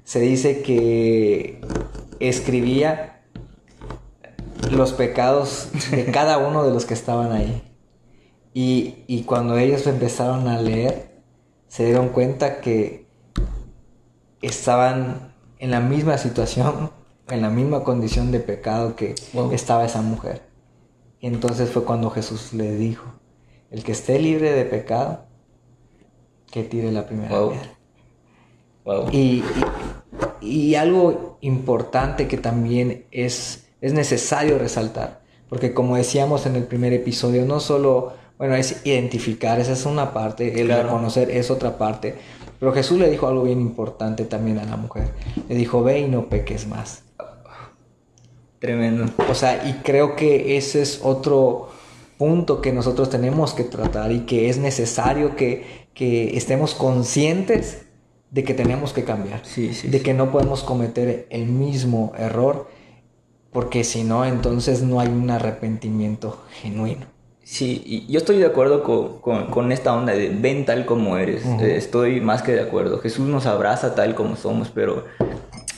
se 0.02 0.20
dice 0.20 0.62
que 0.62 1.60
escribía 2.20 3.22
los 4.70 4.92
pecados 4.92 5.68
de 5.90 6.06
cada 6.06 6.38
uno 6.38 6.64
de 6.64 6.72
los 6.72 6.84
que 6.84 6.94
estaban 6.94 7.32
ahí. 7.32 7.62
Y, 8.54 9.04
y 9.06 9.22
cuando 9.22 9.56
ellos 9.58 9.86
empezaron 9.86 10.48
a 10.48 10.60
leer, 10.60 11.22
se 11.68 11.84
dieron 11.84 12.08
cuenta 12.08 12.60
que 12.60 13.06
estaban 14.42 15.34
en 15.58 15.70
la 15.70 15.80
misma 15.80 16.18
situación, 16.18 16.90
en 17.28 17.42
la 17.42 17.50
misma 17.50 17.84
condición 17.84 18.32
de 18.32 18.40
pecado 18.40 18.96
que 18.96 19.14
estaba 19.52 19.84
esa 19.84 20.02
mujer. 20.02 20.42
Y 21.20 21.26
entonces 21.26 21.70
fue 21.70 21.84
cuando 21.84 22.10
Jesús 22.10 22.52
le 22.52 22.74
dijo, 22.76 23.04
el 23.70 23.82
que 23.84 23.92
esté 23.92 24.18
libre 24.18 24.52
de 24.52 24.64
pecado, 24.64 25.24
que 26.50 26.62
tire 26.62 26.92
la 26.92 27.06
primera 27.06 27.48
piedra. 27.48 27.78
Y, 29.12 29.44
y, 30.40 30.74
algo 30.74 31.38
importante 31.40 32.28
que 32.28 32.36
también 32.36 33.06
es, 33.10 33.66
es 33.80 33.92
necesario 33.92 34.58
resaltar, 34.58 35.20
porque 35.48 35.74
como 35.74 35.96
decíamos 35.96 36.46
en 36.46 36.56
el 36.56 36.64
primer 36.64 36.92
episodio, 36.92 37.44
no 37.44 37.60
solo, 37.60 38.12
bueno, 38.38 38.54
es 38.54 38.84
identificar, 38.84 39.60
esa 39.60 39.72
es 39.72 39.86
una 39.86 40.12
parte, 40.12 40.60
el 40.60 40.68
reconocer 40.68 41.30
es 41.30 41.50
otra 41.50 41.78
parte, 41.78 42.14
pero 42.58 42.72
Jesús 42.72 42.98
le 42.98 43.08
dijo 43.10 43.28
algo 43.28 43.44
bien 43.44 43.60
importante 43.60 44.24
también 44.24 44.58
a 44.58 44.64
la 44.64 44.76
mujer. 44.76 45.08
Le 45.48 45.54
dijo, 45.54 45.82
ve 45.82 46.00
y 46.00 46.08
no 46.08 46.28
peques 46.28 46.66
más. 46.66 47.02
Tremendo. 48.58 49.12
O 49.30 49.34
sea, 49.34 49.68
y 49.68 49.74
creo 49.84 50.16
que 50.16 50.56
ese 50.56 50.82
es 50.82 51.00
otro 51.04 51.68
punto 52.18 52.60
que 52.60 52.72
nosotros 52.72 53.08
tenemos 53.08 53.54
que 53.54 53.62
tratar 53.62 54.10
y 54.10 54.20
que 54.20 54.48
es 54.48 54.58
necesario 54.58 55.36
que, 55.36 55.86
estemos 56.00 56.74
conscientes 56.76 57.87
de 58.30 58.44
que 58.44 58.54
tenemos 58.54 58.92
que 58.92 59.04
cambiar. 59.04 59.40
Sí, 59.44 59.72
sí, 59.74 59.88
de 59.88 60.02
que 60.02 60.14
no 60.14 60.30
podemos 60.30 60.62
cometer 60.62 61.26
el 61.30 61.46
mismo 61.46 62.12
error, 62.18 62.68
porque 63.52 63.84
si 63.84 64.04
no, 64.04 64.24
entonces 64.24 64.82
no 64.82 65.00
hay 65.00 65.08
un 65.08 65.30
arrepentimiento 65.30 66.42
genuino. 66.50 67.06
Sí, 67.42 67.82
y 67.86 68.12
yo 68.12 68.18
estoy 68.18 68.36
de 68.36 68.44
acuerdo 68.44 68.82
con, 68.82 69.72
esta 69.72 69.94
onda 69.94 70.12
de 70.12 70.28
ven 70.28 70.66
tal 70.66 70.84
como 70.84 71.16
eres. 71.16 71.46
Eh, 71.46 71.76
estoy 71.76 72.20
más 72.20 72.42
que 72.42 72.52
de 72.52 72.60
acuerdo. 72.60 72.98
Jesús 72.98 73.26
nos 73.26 73.46
abraza 73.46 73.94
tal 73.94 74.14
como 74.14 74.36
somos, 74.36 74.68
pero 74.68 75.06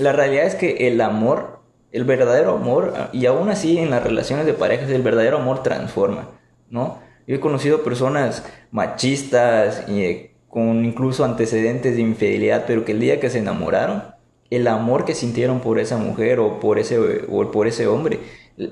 la 0.00 0.12
realidad 0.12 0.46
es 0.46 0.56
que 0.56 0.88
el 0.88 1.00
amor, 1.00 1.60
el 1.92 2.02
verdadero 2.02 2.56
amor, 2.56 2.92
y 3.12 3.26
aún 3.26 3.50
así 3.50 3.78
en 3.78 3.90
las 3.90 4.02
relaciones 4.02 4.46
de 4.46 4.52
parejas, 4.52 4.90
el 4.90 5.02
verdadero 5.02 5.38
amor 5.38 5.62
transforma, 5.62 6.30
¿no? 6.70 6.98
Yo 7.28 7.36
he 7.36 7.40
conocido 7.40 7.84
personas 7.84 8.44
machistas 8.72 9.88
y 9.88 10.29
con 10.50 10.84
incluso 10.84 11.24
antecedentes 11.24 11.96
de 11.96 12.02
infidelidad, 12.02 12.64
pero 12.66 12.84
que 12.84 12.92
el 12.92 13.00
día 13.00 13.20
que 13.20 13.30
se 13.30 13.38
enamoraron, 13.38 14.02
el 14.50 14.66
amor 14.66 15.04
que 15.04 15.14
sintieron 15.14 15.60
por 15.60 15.78
esa 15.78 15.96
mujer 15.96 16.40
o 16.40 16.58
por 16.60 16.78
ese, 16.78 16.98
o 16.98 17.50
por 17.50 17.68
ese 17.68 17.86
hombre 17.86 18.18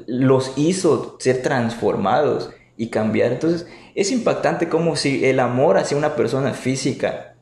los 0.07 0.53
hizo 0.57 1.17
ser 1.21 1.41
transformados 1.41 2.51
y 2.77 2.89
cambiar. 2.89 3.33
Entonces, 3.33 3.67
es 3.95 4.11
impactante 4.11 4.69
como 4.69 4.97
si 4.97 5.25
el 5.25 5.41
amor 5.41 5.79
hacia 5.79 5.97
una 5.97 6.17
persona 6.17 6.53
física 6.53 7.37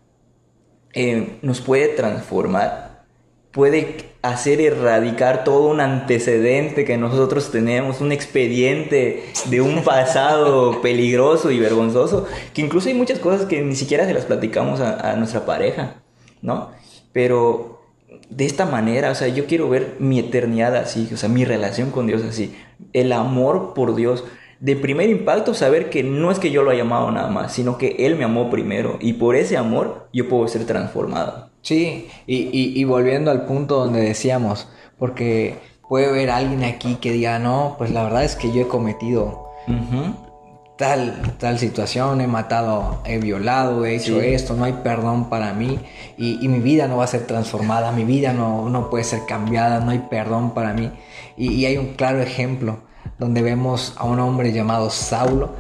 eh, 0.93 1.39
nos 1.43 1.61
puede 1.61 1.89
transformar, 1.89 3.05
puede 3.51 3.97
hacer 4.29 4.61
erradicar 4.61 5.45
todo 5.45 5.69
un 5.69 5.81
antecedente 5.81 6.85
que 6.85 6.97
nosotros 6.97 7.51
tenemos, 7.51 8.01
un 8.01 8.13
expediente 8.13 9.25
de 9.47 9.61
un 9.61 9.83
pasado 9.83 10.81
peligroso 10.83 11.51
y 11.51 11.59
vergonzoso, 11.59 12.27
que 12.55 12.63
incluso 12.63 12.89
hay 12.89 12.95
muchas 12.95 13.19
cosas 13.19 13.47
que 13.47 13.63
ni 13.63 13.75
siquiera 13.75 14.07
se 14.07 14.15
las 14.15 14.25
platicamos 14.25 14.81
a, 14.81 15.13
a 15.13 15.17
nuestra 15.17 15.47
pareja, 15.47 16.03
¿no? 16.43 16.71
Pero 17.13 17.81
de 18.29 18.45
esta 18.45 18.67
manera, 18.67 19.11
o 19.11 19.15
sea, 19.15 19.29
yo 19.29 19.47
quiero 19.47 19.69
ver 19.69 19.97
mi 19.99 20.19
eternidad 20.19 20.77
así, 20.77 21.09
o 21.13 21.17
sea, 21.17 21.29
mi 21.29 21.45
relación 21.45 21.91
con 21.91 22.07
Dios 22.07 22.23
así, 22.23 22.55
el 22.93 23.13
amor 23.13 23.75
por 23.75 23.95
Dios 23.95 24.25
de 24.61 24.77
primer 24.77 25.11
impacto 25.11 25.55
saber 25.55 25.91
que 25.91 26.03
no 26.03 26.31
es 26.31 26.39
que 26.39 26.51
yo 26.51 26.63
lo 26.63 26.71
haya 26.71 26.83
amado 26.83 27.11
nada 27.11 27.29
más, 27.29 27.53
sino 27.53 27.77
que 27.79 27.97
Él 27.99 28.17
me 28.17 28.25
amó 28.25 28.51
primero 28.51 28.99
y 29.01 29.15
por 29.15 29.37
ese 29.37 29.57
amor 29.57 30.09
yo 30.13 30.29
puedo 30.29 30.49
ser 30.49 30.65
transformado. 30.67 31.51
Sí, 31.63 32.09
y, 32.29 32.85
volviendo 32.85 33.33
al 33.33 33.45
punto 33.45 33.79
donde 33.79 34.01
decíamos, 34.01 34.69
porque 34.99 35.59
puede 35.89 36.07
haber 36.07 36.31
alguien 36.31 36.63
aquí 36.63 36.95
que 36.95 37.11
diga, 37.11 37.41
no, 37.41 37.75
pues 37.77 37.91
la 37.91 38.05
verdad 38.05 38.23
es 38.23 38.37
que 38.37 38.53
yo 38.53 38.63
he 38.63 38.69
cometido 38.69 39.47
tal, 40.79 41.35
tal 41.39 41.59
situación, 41.59 42.21
he 42.21 42.29
matado, 42.29 43.03
he 43.05 43.19
violado, 43.19 43.85
he 43.85 43.97
hecho 43.97 44.21
esto, 44.21 44.55
no 44.55 44.63
hay 44.63 44.75
perdón 44.85 45.29
para 45.29 45.55
mí 45.55 45.81
y, 46.17 46.47
mi 46.47 46.61
vida 46.61 46.87
no 46.87 46.99
va 46.99 47.05
a 47.05 47.09
ser 47.09 47.27
transformada, 47.27 47.91
mi 47.91 48.05
vida 48.05 48.33
no, 48.33 48.71
no 48.71 48.89
puede 48.89 49.03
ser 49.03 49.23
cambiada, 49.27 49.81
no 49.81 49.91
hay 49.91 50.07
perdón 50.09 50.55
para 50.55 50.73
mí. 50.73 50.93
y 51.37 51.65
hay 51.65 51.79
un 51.79 51.95
claro 51.95 52.21
ejemplo 52.21 52.86
donde 53.19 53.43
vemos 53.43 53.95
a 53.97 54.05
un 54.05 54.21
hombre 54.21 54.53
llamado 54.53 54.91
Saulo, 54.91 55.55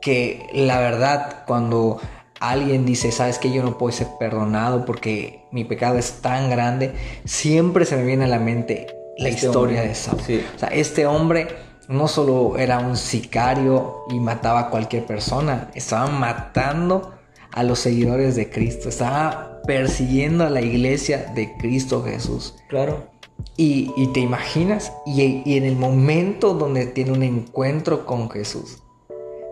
que 0.00 0.46
la 0.52 0.78
verdad 0.80 1.44
cuando 1.46 2.00
alguien 2.40 2.84
dice, 2.84 3.12
sabes 3.12 3.38
que 3.38 3.52
yo 3.52 3.62
no 3.62 3.78
puedo 3.78 3.92
ser 3.92 4.08
perdonado 4.18 4.84
porque 4.84 5.44
mi 5.52 5.64
pecado 5.64 5.98
es 5.98 6.20
tan 6.20 6.50
grande, 6.50 6.92
siempre 7.24 7.84
se 7.84 7.96
me 7.96 8.04
viene 8.04 8.24
a 8.24 8.28
la 8.28 8.38
mente 8.38 8.86
la 9.16 9.28
este 9.28 9.46
historia 9.46 9.82
de 9.82 9.94
Saulo. 9.94 10.22
O 10.22 10.58
sea, 10.58 10.68
este 10.68 11.06
hombre 11.06 11.48
no 11.88 12.08
solo 12.08 12.58
era 12.58 12.78
un 12.78 12.96
sicario 12.96 14.04
y 14.10 14.18
mataba 14.18 14.60
a 14.60 14.70
cualquier 14.70 15.04
persona, 15.06 15.70
estaba 15.74 16.08
matando 16.08 17.14
a 17.52 17.62
los 17.62 17.78
seguidores 17.78 18.34
de 18.34 18.50
Cristo, 18.50 18.88
estaba 18.88 19.60
persiguiendo 19.66 20.44
a 20.44 20.50
la 20.50 20.62
iglesia 20.62 21.32
de 21.34 21.56
Cristo 21.58 22.02
Jesús. 22.02 22.54
Claro. 22.68 23.11
Y, 23.56 24.06
te 24.12 24.20
imaginas, 24.20 24.92
y, 25.06 25.56
en 25.56 25.64
el 25.64 25.76
momento 25.76 26.54
donde 26.54 26.86
tiene 26.86 27.12
un 27.12 27.22
encuentro 27.22 28.06
con 28.06 28.30
Jesús, 28.30 28.82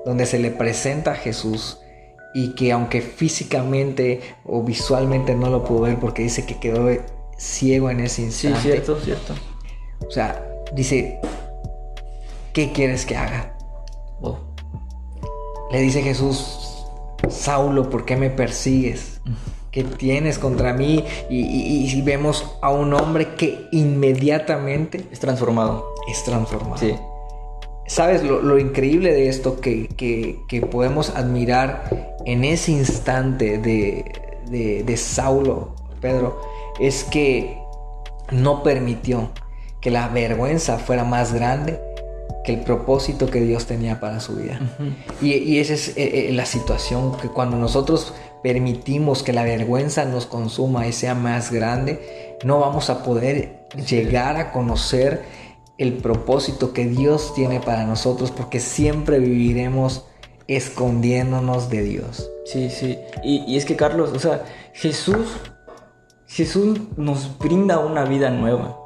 donde 0.04 0.26
se 0.26 0.38
le 0.38 0.50
presenta 0.50 1.12
a 1.12 1.14
Jesús, 1.14 1.78
y 2.35 2.54
que 2.54 2.73
aunque 2.73 3.02
físicamente 3.02 4.20
o 4.44 4.62
visualmente 4.62 5.35
no 5.35 5.50
lo 5.50 5.64
pudo 5.64 5.80
ver 5.82 5.99
porque 5.99 6.23
dice 6.23 6.47
que 6.47 6.59
quedó 6.61 6.88
ciego 7.37 7.90
en 7.90 8.00
ese 8.00 8.23
instante. 8.23 8.61
Sí, 8.61 8.68
cierto, 8.68 9.00
cierto. 9.00 9.35
O 10.06 10.11
sea, 10.11 10.47
dice, 10.75 11.20
¿qué 12.52 12.73
quieres 12.73 13.04
que 13.04 13.16
haga? 13.16 13.56
Oh. 14.20 14.38
Le 15.73 15.80
dice 15.80 16.02
Jesús, 16.02 16.87
Saulo, 17.28 17.90
¿por 17.90 18.04
qué 18.04 18.16
me 18.16 18.30
persigues? 18.30 19.20
Que 19.71 19.85
tienes 19.85 20.39
contra 20.39 20.73
mí 20.73 21.05
y, 21.29 22.00
vemos 22.03 22.57
a 22.62 22.71
un 22.71 22.95
hombre 22.95 23.35
que 23.37 23.69
inmediatamente 23.73 25.05
es 25.12 25.21
transformado. 25.21 25.87
Es 26.11 26.25
transformado. 26.25 26.79
Sí. 26.79 26.95
¿Sabes 27.87 28.23
lo, 28.23 28.59
increíble 28.59 29.12
de 29.12 29.29
esto 29.29 29.61
que, 29.61 29.89
que, 29.89 30.61
podemos 30.62 31.11
admirar 31.11 32.17
en 32.25 32.45
ese 32.45 32.73
instante 32.73 33.59
de, 33.59 34.05
de, 34.47 34.83
de 34.85 34.97
Saulo, 34.97 35.75
Pedro? 36.00 36.41
Es 36.79 37.05
que 37.05 37.59
no 38.31 38.62
permitió 38.62 39.31
que 39.81 39.91
la 39.91 40.09
vergüenza 40.09 40.79
fuera 40.79 41.05
más 41.05 41.33
grande 41.33 41.81
que 42.45 42.55
el 42.55 42.61
propósito 42.61 43.29
que 43.29 43.41
Dios 43.41 43.67
tenía 43.67 44.00
para 44.00 44.21
su 44.21 44.37
vida. 44.37 44.61
y, 45.21 45.35
y, 45.35 45.59
esa 45.59 45.75
es 45.75 45.89
eh, 45.97 46.29
eh, 46.29 46.33
la 46.33 46.47
situación 46.47 47.17
que 47.19 47.29
cuando 47.29 47.57
nosotros 47.57 48.15
permitimos 48.42 49.23
que 49.23 49.32
la 49.32 49.44
vergüenza 49.44 50.04
nos 50.04 50.26
consuma 50.26 50.87
y 50.87 50.92
sea 50.92 51.14
más 51.14 51.50
grande, 51.52 52.37
no 52.44 52.59
vamos 52.61 52.90
a 52.90 53.02
poder 53.02 53.66
llegar 53.88 54.37
a 54.37 54.52
conocer 54.52 55.23
el 55.78 55.94
propósito 55.94 56.73
que 56.73 56.87
Dios 56.87 57.35
tiene 57.35 57.61
para 57.61 57.85
nosotros 57.85 58.30
porque 58.30 58.61
siempre 58.61 59.18
viviremos 59.18 60.04
escondiéndonos 60.47 61.70
de 61.70 61.82
Dios. 61.82 62.30
Sí, 62.44 62.70
sí. 62.70 62.99
Y, 63.23 63.56
es 63.56 63.64
que 63.64 63.76
Carlos, 63.76 64.11
o 64.12 64.18
sea, 64.18 64.44
Jesús, 64.73 65.28
Jesús 66.26 66.80
nos 66.97 67.38
brinda 67.38 67.78
una 67.78 68.04
vida 68.04 68.30
nueva. 68.30 68.76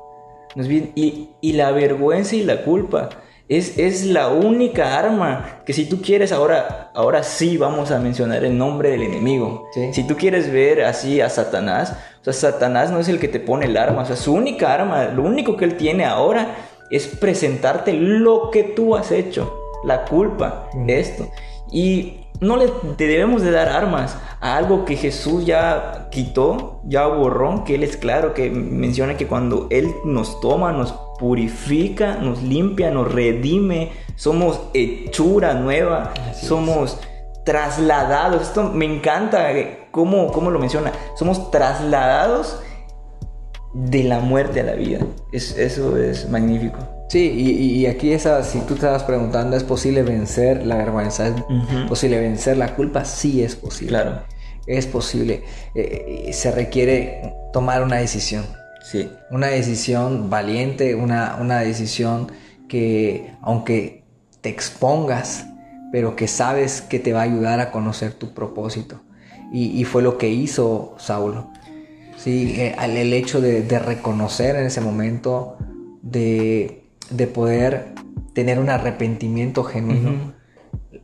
Y, 0.57 1.31
y 1.41 1.53
la 1.55 1.73
vergüenza 1.73 2.37
y 2.37 2.45
la 2.45 2.63
culpa 2.63 3.09
es, 3.57 4.05
la 4.07 4.29
única 4.29 4.99
arma 4.99 5.61
que 5.65 5.73
si 5.73 5.87
tú 5.87 6.01
quieres 6.01 6.33
ahora, 6.33 6.91
ahora 6.95 7.23
sí 7.23 7.57
vamos 7.57 7.91
a 7.91 7.99
mencionar 7.99 8.45
el 8.45 8.57
nombre 8.57 8.91
del 8.91 9.03
enemigo. 9.03 9.69
Si 9.93 10.07
tú 10.07 10.17
quieres 10.17 10.53
ver 10.53 10.85
así 10.85 11.21
a 11.21 11.29
Satanás, 11.29 11.97
o 12.21 12.25
sea, 12.25 12.33
Satanás 12.33 12.91
no 12.91 13.01
es 13.01 13.09
el 13.09 13.19
que 13.19 13.29
te 13.29 13.41
pone 13.41 13.67
el 13.67 13.77
arma, 13.77 14.03
o 14.03 14.07
sea, 14.07 14.17
su 14.17 14.33
única 14.33 14.73
arma, 14.73 15.05
lo 15.05 15.23
único 15.23 15.57
que 15.57 15.65
él 15.65 15.77
tiene 15.77 16.05
ahora 16.05 16.57
es 16.91 17.07
presentarte 17.07 17.93
lo 17.93 18.51
que 18.51 18.63
tú 18.63 18.97
has 18.97 19.11
hecho, 19.11 19.55
la 19.85 20.05
culpa 20.05 20.69
de 20.75 21.01
esto. 21.01 21.29
Y 21.71 22.25
no 22.41 22.57
le 22.57 22.71
debemos 22.97 23.43
de 23.43 23.51
dar 23.51 23.69
armas 23.69 24.17
a 24.41 24.57
algo 24.57 24.85
que 24.85 24.97
Jesús 24.97 25.47
ya 25.47 26.09
quitó, 26.11 26.81
ya 26.85 27.07
borró, 27.07 27.65
que 27.65 27.77
Él 27.77 27.83
es 27.83 27.97
claro, 27.97 28.35
que 28.35 28.51
menciona 28.51 29.17
que 29.17 29.27
cuando 29.27 29.67
Él 29.71 29.95
nos 30.05 30.41
toma, 30.41 30.73
nos 30.73 30.95
purifica, 31.19 32.17
nos 32.17 32.43
limpia, 32.43 32.91
nos 32.91 33.13
redime, 33.13 33.93
somos 34.17 34.61
hechura 34.75 35.55
nueva, 35.55 36.13
somos 36.35 36.99
trasladados. 37.45 38.43
Esto 38.43 38.71
me 38.71 38.85
encanta 38.85 39.53
eh, 39.53 39.87
cómo, 39.91 40.33
cómo 40.33 40.51
lo 40.51 40.59
menciona. 40.59 40.93
Somos 41.17 41.51
trasladados 41.51 42.61
de 43.75 44.05
la 44.05 44.21
muerte 44.21 44.61
a 44.61 44.65
la 44.65 44.75
vida. 44.75 45.01
Es, 45.33 45.57
eso 45.59 45.97
es 45.97 46.29
magnífico. 46.29 46.79
Sí, 47.09 47.31
y, 47.31 47.87
aquí 47.87 48.13
esa, 48.13 48.43
si 48.43 48.61
tú 48.61 48.69
te 48.69 48.75
estabas 48.75 49.05
preguntando, 49.05 49.57
¿es 49.57 49.63
posible 49.63 50.03
vencer 50.03 50.67
la 50.67 50.77
vergüenza? 50.77 51.29
¿Es 51.29 51.35
posible 51.89 52.19
vencer 52.19 52.57
la 52.57 52.75
culpa? 52.75 53.05
Sí 53.05 53.43
es 53.43 53.55
posible. 53.55 53.91
Claro. 53.91 54.23
Es 54.67 54.87
posible. 54.87 55.45
Eh, 55.75 56.31
se 56.33 56.51
requiere 56.51 57.35
tomar 57.53 57.83
una 57.83 57.97
decisión. 57.97 58.45
Sí. 58.85 59.11
Una 59.31 59.47
decisión 59.47 60.29
valiente, 60.29 60.95
una, 60.95 61.39
una 61.41 61.61
decisión 61.61 62.31
que, 62.69 63.33
aunque 63.41 64.05
te 64.43 64.51
expongas, 64.51 65.47
pero 65.91 66.17
que 66.17 66.29
sabes 66.29 66.83
que 66.83 66.99
te 66.99 67.15
va 67.15 67.21
a 67.21 67.23
ayudar 67.23 67.61
a 67.61 67.71
conocer 67.71 68.13
tu 68.13 68.35
propósito. 68.35 69.01
Y, 69.53 69.85
fue 69.85 70.03
lo 70.03 70.19
que 70.19 70.29
hizo 70.29 70.97
Saulo. 70.99 71.53
Sí, 72.17 72.57
eh, 72.59 72.75
el 72.83 73.13
hecho 73.13 73.41
de, 73.41 73.79
reconocer 73.79 74.57
en 74.57 74.67
ese 74.67 74.81
momento, 74.81 75.57
de, 76.03 76.83
poder 77.33 77.95
tener 78.33 78.59
un 78.59 78.69
arrepentimiento 78.69 79.63
genuino, 79.63 80.35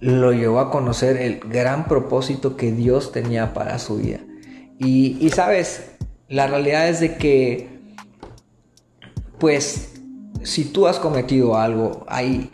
lo 0.00 0.32
llevó 0.32 0.58
a 0.58 0.70
conocer 0.72 1.16
el 1.18 1.38
gran 1.38 1.86
propósito 1.86 2.56
que 2.56 2.72
Dios 2.72 3.12
tenía 3.12 3.54
para 3.54 3.78
su 3.78 3.98
vida. 3.98 4.18
Y, 4.80 5.16
y 5.20 5.30
sabes, 5.30 5.89
la 6.30 6.46
realidad 6.46 6.88
es 6.88 7.00
de 7.00 7.16
que, 7.16 7.68
pues, 9.38 10.00
si 10.42 10.64
tú 10.64 10.86
has 10.86 10.98
cometido 10.98 11.58
algo, 11.58 12.04
hay 12.08 12.50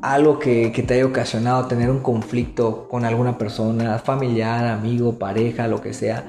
algo 0.00 0.38
que, 0.38 0.70
te 0.70 0.94
haya 0.94 1.06
ocasionado 1.06 1.66
tener 1.66 1.90
un 1.90 2.00
conflicto 2.00 2.88
con 2.88 3.04
alguna 3.04 3.36
persona, 3.36 3.98
familiar, 3.98 4.64
amigo, 4.66 5.18
pareja, 5.18 5.68
lo 5.68 5.82
que 5.82 5.92
sea, 5.92 6.24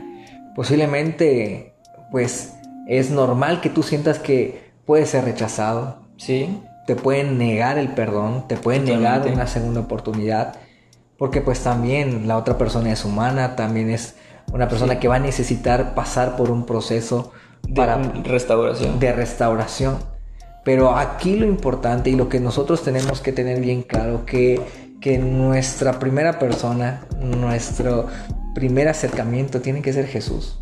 posiblemente 0.55 1.73
pues 2.11 2.53
es 2.87 3.11
normal 3.11 3.61
que 3.61 3.69
tú 3.69 3.81
sientas 3.81 4.19
que 4.19 4.71
puedes 4.85 5.09
ser 5.09 5.25
rechazado, 5.25 6.03
¿sí? 6.17 6.61
Te 6.85 6.95
pueden 6.95 7.37
negar 7.37 7.77
el 7.77 7.89
perdón, 7.89 8.47
te 8.47 8.55
pueden 8.55 8.85
negar 8.85 9.27
una 9.27 9.47
segunda 9.47 9.81
oportunidad, 9.81 10.55
porque 11.17 11.41
pues 11.41 11.61
también 11.61 12.27
la 12.27 12.37
otra 12.37 12.57
persona 12.57 12.91
es 12.91 13.03
humana, 13.03 13.55
también 13.55 13.89
es 13.89 14.15
una 14.53 14.67
persona 14.67 14.99
que 14.99 15.07
va 15.07 15.15
a 15.15 15.19
necesitar 15.19 15.95
pasar 15.95 16.35
por 16.35 16.51
un 16.51 16.65
proceso 16.65 17.31
para 17.75 17.97
restauración. 17.97 18.99
De 18.99 19.11
restauración. 19.11 19.97
Pero 20.63 20.95
aquí 20.95 21.35
lo 21.35 21.45
importante 21.45 22.09
y 22.09 22.15
lo 22.15 22.29
que 22.29 22.39
nosotros 22.39 22.83
tenemos 22.83 23.21
que 23.21 23.31
tener 23.31 23.61
bien 23.61 23.83
claro 23.83 24.25
que, 24.25 24.61
que 24.99 25.17
nuestra 25.19 25.99
primera 25.99 26.39
persona, 26.39 27.05
nuestro 27.21 28.07
primer 28.55 28.87
acercamiento 28.87 29.61
tiene 29.61 29.81
que 29.81 29.93
ser 29.93 30.07
Jesús. 30.07 30.59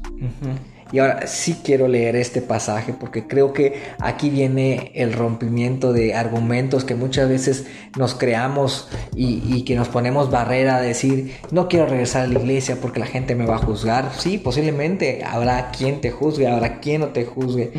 Y 0.93 0.99
ahora 0.99 1.25
sí 1.25 1.57
quiero 1.63 1.87
leer 1.87 2.15
este 2.15 2.39
pasaje 2.39 2.93
porque 2.93 3.25
creo 3.25 3.51
que 3.51 3.81
aquí 3.99 4.29
viene 4.29 4.91
el 4.93 5.11
rompimiento 5.13 5.91
de 5.91 6.13
argumentos 6.13 6.85
que 6.85 6.93
muchas 6.93 7.27
veces 7.27 7.65
nos 7.97 8.13
creamos 8.13 8.89
y, 9.15 9.63
que 9.63 9.75
nos 9.75 9.87
ponemos 9.87 10.29
barrera 10.29 10.75
a 10.75 10.81
decir, 10.81 11.35
no 11.49 11.67
quiero 11.67 11.87
regresar 11.87 12.25
a 12.25 12.27
la 12.27 12.37
iglesia 12.37 12.77
porque 12.79 12.99
la 12.99 13.07
gente 13.07 13.33
me 13.33 13.47
va 13.47 13.55
a 13.55 13.57
juzgar. 13.57 14.11
Sí, 14.15 14.37
posiblemente 14.37 15.23
habrá 15.23 15.71
quien 15.71 15.99
te 15.99 16.11
juzgue, 16.11 16.47
habrá 16.47 16.79
quien 16.79 17.01
no 17.01 17.07
te 17.07 17.25
juzgue. 17.25 17.73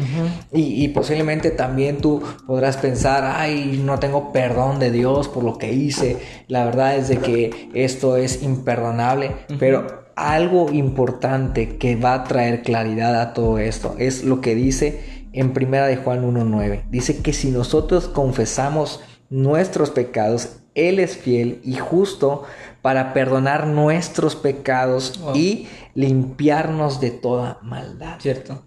y, 0.53 0.89
posiblemente 0.89 1.53
también 1.53 1.99
tú 1.99 2.21
podrás 2.49 2.77
pensar, 2.79 3.37
ay, 3.37 3.81
no 3.85 4.01
tengo 4.01 4.33
perdón 4.33 4.81
de 4.81 4.91
Dios 4.91 5.29
por 5.29 5.45
lo 5.45 5.57
que 5.57 5.73
hice. 5.73 6.17
La 6.49 6.65
verdad 6.65 6.97
es 6.97 7.07
de 7.07 7.19
que 7.19 7.69
esto 7.75 8.17
es 8.17 8.43
imperdonable, 8.43 9.31
pero 9.61 10.04
algo 10.17 10.71
importante 10.71 11.77
que 11.77 11.97
va 11.97 12.15
a 12.15 12.25
traer 12.25 12.63
claridad 12.63 13.21
a 13.21 13.35
todo 13.35 13.59
esto 13.59 13.97
es 13.99 14.25
lo 14.25 14.41
que 14.41 14.55
dice 14.55 15.29
en 15.33 15.53
primera 15.53 15.87
de 15.87 15.97
Juan 15.97 16.23
1.9. 16.23 16.85
Dice 16.91 17.21
que 17.23 17.33
si 17.33 17.51
nosotros 17.51 18.07
confesamos 18.07 19.01
nuestros 19.31 19.91
pecados, 19.91 20.61
Él 20.75 21.01
es 21.01 21.17
fiel 21.17 21.61
y 21.65 21.75
justo 21.75 22.45
para 22.83 23.13
perdonar 23.13 23.67
nuestros 23.67 24.37
pecados 24.37 25.21
y 25.35 25.67
limpiarnos 25.95 27.01
de 27.01 27.11
toda 27.11 27.59
maldad. 27.63 28.21
¿Cierto? 28.21 28.63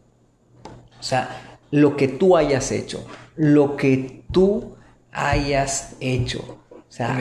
O 0.99 1.03
sea, 1.03 1.29
lo 1.71 1.95
que 1.95 2.07
tú 2.07 2.35
hayas 2.35 2.71
hecho, 2.71 3.05
lo 3.35 3.77
que 3.77 4.23
tú 4.31 4.75
hayas 5.11 5.95
hecho, 6.01 6.59
o 6.71 6.83
sea, 6.89 7.17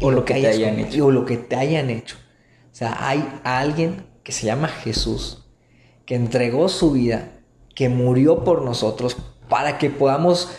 o 0.00 0.10
lo 0.10 0.24
que 0.24 0.34
te 0.34 0.46
hayan 0.48 0.80
hecho. 0.80 1.06
O 1.06 1.10
lo 1.10 1.24
que 1.24 1.36
te 1.36 1.56
hayan 1.56 1.90
hecho 1.90 2.16
sea, 2.76 2.96
hay 3.00 3.26
alguien 3.42 4.04
que 4.22 4.32
se 4.32 4.44
llama 4.44 4.68
Jesús, 4.68 5.46
que 6.04 6.14
entregó 6.14 6.68
su 6.68 6.92
vida, 6.92 7.30
que 7.74 7.88
murió 7.88 8.44
por 8.44 8.60
nosotros 8.60 9.16
para 9.48 9.78
que 9.78 9.88
podamos 9.88 10.50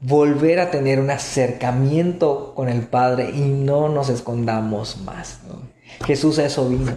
volver 0.00 0.60
a 0.60 0.70
tener 0.70 1.00
un 1.00 1.10
acercamiento 1.10 2.52
con 2.54 2.68
el 2.68 2.82
Padre 2.82 3.30
y 3.30 3.40
no 3.40 3.88
nos 3.88 4.08
escondamos 4.08 4.98
más. 4.98 5.40
Jesús 6.04 6.38
a 6.38 6.46
eso 6.46 6.68
vino. 6.68 6.96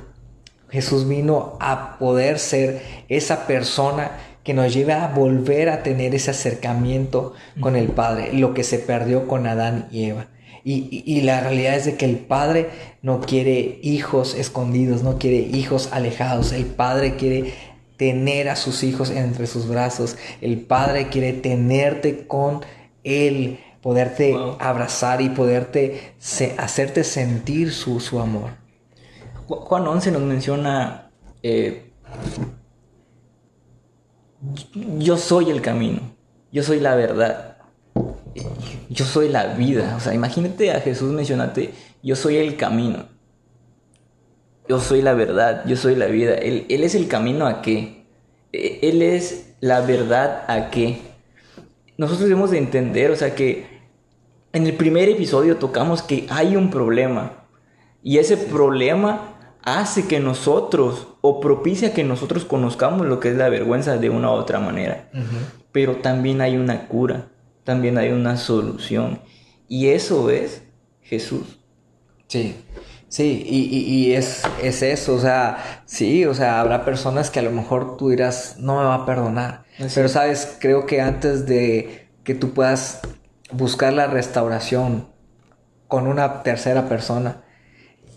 Jesús 0.69 1.07
vino 1.07 1.57
a 1.59 1.97
poder 1.97 2.37
ser 2.37 2.83
esa 3.07 3.47
persona 3.47 4.11
que 4.43 4.53
nos 4.53 4.73
lleve 4.73 4.93
a 4.93 5.07
volver 5.07 5.69
a 5.69 5.81
tener 5.81 6.13
ese 6.13 6.31
acercamiento 6.31 7.33
con 7.59 7.75
el 7.75 7.87
Padre, 7.87 8.33
lo 8.33 8.53
que 8.53 8.63
se 8.63 8.77
perdió 8.77 9.27
con 9.27 9.47
Adán 9.47 9.87
y 9.91 10.05
Eva. 10.05 10.27
Y, 10.69 11.21
la 11.21 11.39
realidad 11.39 11.75
es 11.75 11.85
de 11.85 11.95
que 11.95 12.03
el 12.03 12.17
Padre 12.17 12.69
no 13.01 13.21
quiere 13.21 13.79
hijos 13.83 14.35
escondidos, 14.35 15.01
no 15.01 15.17
quiere 15.17 15.37
hijos 15.37 15.87
alejados. 15.93 16.51
El 16.51 16.65
Padre 16.65 17.15
quiere 17.15 17.53
tener 17.95 18.49
a 18.49 18.57
sus 18.57 18.83
hijos 18.83 19.09
entre 19.09 19.47
sus 19.47 19.69
brazos. 19.69 20.17
El 20.41 20.59
Padre 20.59 21.07
quiere 21.07 21.31
tenerte 21.31 22.27
con 22.27 22.65
Él, 23.05 23.59
poderte 23.81 24.35
abrazar 24.59 25.21
y 25.21 25.29
poderte 25.29 26.15
hacerte 26.57 27.05
sentir 27.05 27.71
su, 27.71 28.01
su, 28.01 28.19
amor. 28.19 28.49
Juan 29.47 29.87
11 29.87 30.11
nos 30.11 30.21
menciona, 30.23 31.11
eh, 31.43 31.93
yo 34.97 35.15
soy 35.15 35.49
el 35.49 35.61
camino, 35.61 36.01
yo 36.51 36.61
soy 36.61 36.81
la 36.81 36.95
verdad 36.95 37.56
yo 38.89 39.05
soy 39.05 39.29
la 39.29 39.55
vida. 39.55 39.95
O 39.97 39.99
sea, 39.99 40.13
imagínate 40.13 40.71
a 40.71 40.81
Jesús 40.81 41.11
mencionarte, 41.11 41.71
yo 42.03 42.15
soy 42.15 42.37
el 42.37 42.55
camino. 42.57 43.05
Yo 44.67 44.79
soy 44.79 45.01
la 45.01 45.13
verdad, 45.13 45.63
yo 45.65 45.77
soy 45.77 45.95
la 45.95 46.07
vida. 46.07 46.33
Él, 46.35 46.65
es 46.69 46.95
el 46.95 47.07
camino 47.07 47.47
a 47.47 47.61
qué. 47.61 48.05
E, 48.51 48.79
él 48.83 49.01
es 49.01 49.55
la 49.61 49.81
verdad 49.81 50.43
a 50.47 50.69
qué. 50.69 50.99
Nosotros 51.97 52.27
debemos 52.27 52.51
de 52.51 52.57
entender, 52.57 53.11
o 53.11 53.15
sea, 53.15 53.33
que 53.33 53.65
en 54.53 54.65
el 54.67 54.73
primer 54.73 55.09
episodio 55.09 55.57
tocamos 55.57 56.01
que 56.01 56.27
hay 56.29 56.55
un 56.55 56.69
problema. 56.69 57.45
Y 58.03 58.17
ese 58.17 58.37
problema 58.37 59.33
hace 59.63 60.07
que 60.07 60.19
nosotros, 60.19 61.07
o 61.21 61.39
propicia 61.39 61.93
que 61.93 62.03
nosotros 62.03 62.45
conozcamos 62.45 63.05
lo 63.07 63.19
que 63.19 63.29
es 63.29 63.37
la 63.37 63.49
vergüenza 63.49 63.97
de 63.97 64.09
una 64.09 64.31
u 64.31 64.33
otra 64.33 64.59
manera. 64.59 65.09
Pero 65.71 65.97
también 65.97 66.41
hay 66.41 66.57
una 66.57 66.87
cura 66.87 67.29
también 67.67 67.97
hay 67.97 68.13
una 68.13 68.37
solución. 68.37 69.19
Y 69.67 69.89
eso 69.89 70.29
es 70.29 70.61
Jesús. 71.01 71.59
Sí, 72.29 72.55
sí, 73.09 73.43
y, 73.45 74.13
es, 74.13 74.43
es, 74.63 74.81
eso, 74.81 75.15
o 75.15 75.19
sea, 75.19 75.81
sí, 75.85 76.23
o 76.23 76.33
sea, 76.33 76.61
habrá 76.61 76.85
personas 76.85 77.29
que 77.29 77.39
a 77.39 77.41
lo 77.41 77.51
mejor 77.51 77.97
tú 77.97 78.07
dirás, 78.07 78.55
no 78.59 78.77
me 78.77 78.85
va 78.85 78.95
a 78.95 79.05
perdonar. 79.05 79.65
Pero 79.93 80.07
sabes, 80.07 80.57
creo 80.61 80.85
que 80.85 81.01
antes 81.01 81.45
de 81.45 82.07
que 82.23 82.35
tú 82.35 82.53
puedas 82.53 83.01
buscar 83.51 83.91
la 83.91 84.07
restauración 84.07 85.09
con 85.89 86.07
una 86.07 86.43
tercera 86.43 86.87
persona, 86.87 87.43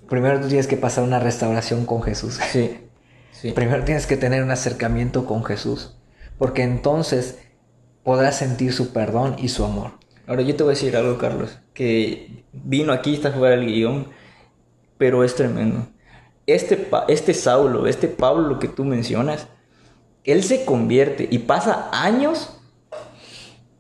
primero 0.09 0.39
tú 0.41 0.47
tienes 0.47 0.69
que 0.69 0.77
pasar 0.77 1.03
una 1.03 1.19
restauración 1.19 1.87
con 1.87 2.03
Jesús. 2.03 2.39
Sí, 2.53 2.89
sí. 3.33 3.51
Primero 3.51 3.83
tienes 3.83 4.07
que 4.07 4.17
tener 4.17 4.45
un 4.45 4.53
acercamiento 4.53 5.27
con 5.27 5.43
Jesús, 5.45 5.99
porque 6.39 6.63
entonces 6.63 7.39
podrás 8.11 8.39
sentir 8.39 8.73
su 8.73 8.93
perdón 8.93 9.37
y 9.39 9.51
su 9.51 9.65
amor. 9.65 9.93
Ahora 10.27 10.43
yo 10.43 10.57
te 10.57 10.65
voy 10.65 10.73
a 10.73 10.75
decir 10.75 10.97
algo, 10.97 11.17
Carlos, 11.17 11.61
que 11.73 12.43
vino 12.53 12.93
aquí, 12.93 13.15
está 13.15 13.31
fuera 13.31 13.55
del 13.55 13.67
guion, 13.67 14.09
pero 14.99 15.23
es 15.23 15.37
tremendo. 15.37 15.87
Este, 16.45 16.89
este 17.07 17.35
Saulo, 17.35 17.87
este 17.87 18.09
Pablo, 18.09 18.49
lo 18.49 18.59
que 18.59 18.67
tú 18.67 18.85
mencionas, 18.85 19.47
él 20.25 20.43
se 20.43 20.65
convierte 20.65 21.29
y 21.31 21.39
pasa 21.39 21.89
años 21.93 22.61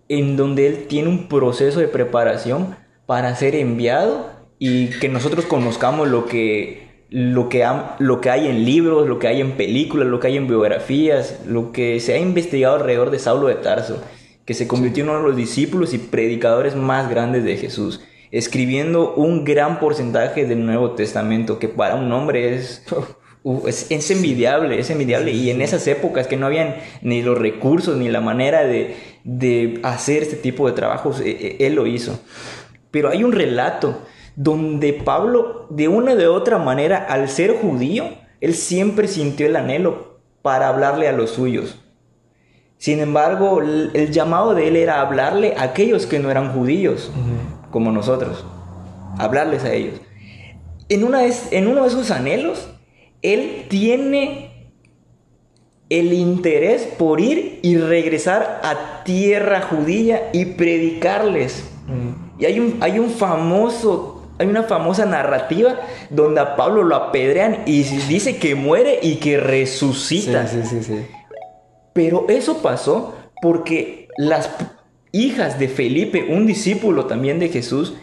en 0.08 0.36
donde 0.36 0.68
él 0.68 0.86
tiene 0.86 1.08
un 1.08 1.28
proceso 1.28 1.80
de 1.80 1.88
preparación 1.88 2.76
para 3.06 3.34
ser 3.34 3.56
enviado 3.56 4.30
y 4.60 4.90
que 5.00 5.08
nosotros 5.08 5.44
conozcamos 5.44 6.06
lo 6.06 6.26
que, 6.26 7.04
lo, 7.10 7.48
que 7.48 7.66
lo 7.98 8.20
que 8.20 8.30
hay 8.30 8.46
en 8.46 8.64
libros, 8.64 9.08
lo 9.08 9.18
que 9.18 9.26
hay 9.26 9.40
en 9.40 9.56
películas, 9.56 10.06
lo 10.06 10.20
que 10.20 10.28
hay 10.28 10.36
en 10.36 10.46
biografías, 10.46 11.40
lo 11.48 11.72
que 11.72 11.98
se 11.98 12.14
ha 12.14 12.18
investigado 12.18 12.76
alrededor 12.76 13.10
de 13.10 13.18
Saulo 13.18 13.48
de 13.48 13.56
Tarso, 13.56 14.00
que 14.50 14.54
se 14.54 14.66
convirtió 14.66 15.04
en 15.04 15.10
uno 15.10 15.20
de 15.20 15.28
los 15.28 15.36
discípulos 15.36 15.94
y 15.94 15.98
predicadores 15.98 16.74
más 16.74 17.08
grandes 17.08 17.44
de 17.44 17.56
Jesús, 17.56 18.00
escribiendo 18.32 19.14
un 19.14 19.44
gran 19.44 19.78
porcentaje 19.78 20.44
del 20.44 20.66
Nuevo 20.66 20.90
Testamento, 20.96 21.60
que 21.60 21.68
para 21.68 21.94
un 21.94 22.10
hombre 22.10 22.56
es... 22.56 22.82
es, 23.64 24.10
envidiable, 24.10 24.80
es 24.80 24.90
envidiable. 24.90 25.30
Y 25.30 25.50
en 25.50 25.62
esas 25.62 25.86
épocas 25.86 26.26
que 26.26 26.36
no 26.36 26.46
habían 26.46 26.74
ni 27.00 27.22
los 27.22 27.38
recursos 27.38 27.96
ni 27.96 28.08
la 28.08 28.20
manera 28.20 28.66
de, 28.66 28.96
de 29.22 29.78
hacer 29.84 30.24
este 30.24 30.34
tipo 30.34 30.66
de 30.66 30.72
trabajos, 30.72 31.20
e, 31.20 31.30
e, 31.30 31.66
él 31.68 31.76
lo 31.76 31.86
hizo. 31.86 32.18
Pero 32.90 33.10
hay 33.10 33.22
un 33.22 33.30
relato 33.30 34.02
donde 34.34 34.94
Pablo, 34.94 35.68
de 35.70 35.86
una 35.86 36.16
de 36.16 36.26
otra 36.26 36.58
manera, 36.58 36.96
al 37.08 37.28
ser 37.28 37.54
judío, 37.54 38.16
él 38.40 38.54
siempre 38.54 39.06
sintió 39.06 39.46
el 39.46 39.54
anhelo 39.54 40.18
para 40.42 40.66
hablarle 40.66 41.06
a 41.06 41.12
los 41.12 41.30
suyos. 41.30 41.78
Sin 42.80 42.98
embargo, 42.98 43.60
el, 43.60 44.10
llamado 44.10 44.54
de 44.54 44.68
él 44.68 44.76
era 44.76 45.02
hablarle 45.02 45.52
a 45.58 45.64
aquellos 45.64 46.06
que 46.06 46.18
no 46.18 46.30
eran 46.30 46.54
judíos, 46.54 47.12
como 47.70 47.92
nosotros, 47.92 48.42
hablarles 49.18 49.64
a 49.64 49.74
ellos. 49.74 50.00
En, 50.88 51.04
una 51.04 51.20
en 51.26 51.68
uno 51.68 51.82
de 51.82 51.88
esos 51.88 52.10
anhelos, 52.10 52.70
él 53.20 53.66
tiene 53.68 54.72
el 55.90 56.14
interés 56.14 56.88
por 56.98 57.20
ir 57.20 57.60
y 57.62 57.76
regresar 57.76 58.62
a 58.64 59.04
tierra 59.04 59.60
judía 59.60 60.30
y 60.32 60.46
predicarles. 60.46 61.68
Y 62.38 62.46
hay 62.46 62.60
un, 62.60 62.78
hay 62.80 62.98
un 62.98 63.10
famoso 63.10 64.16
hay 64.38 64.46
una 64.46 64.62
famosa 64.62 65.04
narrativa 65.04 65.80
donde 66.08 66.40
a 66.40 66.56
Pablo 66.56 66.82
lo 66.82 66.96
apedrean 66.96 67.58
y 67.66 67.82
dice 67.82 68.38
que 68.38 68.54
muere 68.54 68.98
y 69.02 69.16
que 69.16 69.36
resucita. 69.36 70.46
Sí, 70.46 70.62
sí, 70.64 70.82
sí, 70.82 71.06
Pero 71.92 72.26
eso 72.28 72.62
pasó 72.62 73.16
porque 73.42 74.08
las 74.16 74.50
hijas 75.12 75.58
de 75.58 75.68
Felipe, 75.68 76.28
un 76.30 76.46
discípulo 76.46 77.06
también 77.06 77.38
de 77.38 77.48
Jesús, 77.48 77.94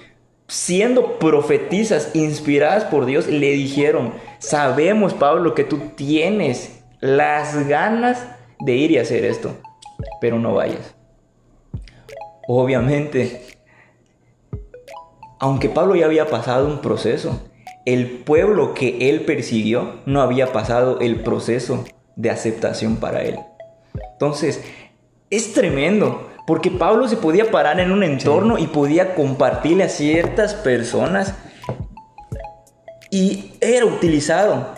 siendo 0.48 1.20
profetizas 1.20 2.12
inspiradas 2.16 2.86
por 2.86 3.06
Dios, 3.06 3.28
le 3.28 3.52
dijeron, 3.52 4.14
sabemos 4.40 5.14
Pablo 5.14 5.54
que 5.54 5.64
tú 5.64 5.80
tienes 5.96 6.84
las 7.00 7.68
ganas 7.68 8.26
de 8.60 8.76
ir 8.76 8.92
y 8.92 8.98
hacer 8.98 9.26
esto, 9.26 9.56
pero 10.22 10.40
no 10.40 10.56
vayas. 10.56 10.96
Obviamente, 12.48 13.42
aunque 15.40 15.70
Pablo 15.70 15.96
ya 15.96 16.06
había 16.06 16.28
pasado 16.28 16.68
un 16.68 16.80
proceso, 16.80 17.42
el 17.86 18.10
pueblo 18.10 18.74
que 18.74 19.10
él 19.10 19.22
persiguió 19.22 20.00
no 20.06 20.22
había 20.22 20.52
pasado 20.52 21.00
el 21.00 21.22
proceso 21.22 21.86
de 22.16 22.30
aceptación 22.30 22.98
para 22.98 23.22
él. 23.24 23.38
Entonces, 24.18 24.64
es 25.30 25.54
tremendo, 25.54 26.32
porque 26.48 26.72
Pablo 26.72 27.08
se 27.08 27.18
podía 27.18 27.52
parar 27.52 27.80
en 27.80 27.92
un 27.92 28.02
entorno 28.02 28.58
y 28.58 28.66
podía 28.66 29.14
compartirle 29.14 29.84
a 29.84 29.90
ciertas 29.90 30.56
personas 30.56 31.36
y 33.12 33.52
era 33.62 33.86
utilizado. 33.86 34.74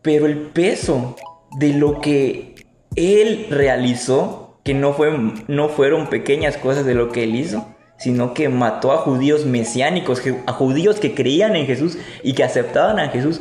Pero 0.00 0.26
el 0.26 0.36
peso 0.36 1.16
de 1.58 1.72
lo 1.72 2.00
que 2.00 2.54
él 2.94 3.48
realizó, 3.50 4.60
que 4.62 4.74
no, 4.74 4.92
fue, 4.92 5.10
no 5.48 5.68
fueron 5.68 6.08
pequeñas 6.08 6.56
cosas 6.56 6.86
de 6.86 6.94
lo 6.94 7.10
que 7.10 7.24
él 7.24 7.34
hizo, 7.34 7.66
sino 7.96 8.32
que 8.32 8.48
mató 8.48 8.92
a 8.92 8.98
judíos 8.98 9.46
mesiánicos, 9.46 10.22
a 10.46 10.52
judíos 10.52 11.00
que 11.00 11.14
creían 11.14 11.56
en 11.56 11.66
Jesús 11.66 11.98
y 12.22 12.34
que 12.34 12.44
aceptaban 12.44 13.00
a 13.00 13.08
Jesús. 13.08 13.40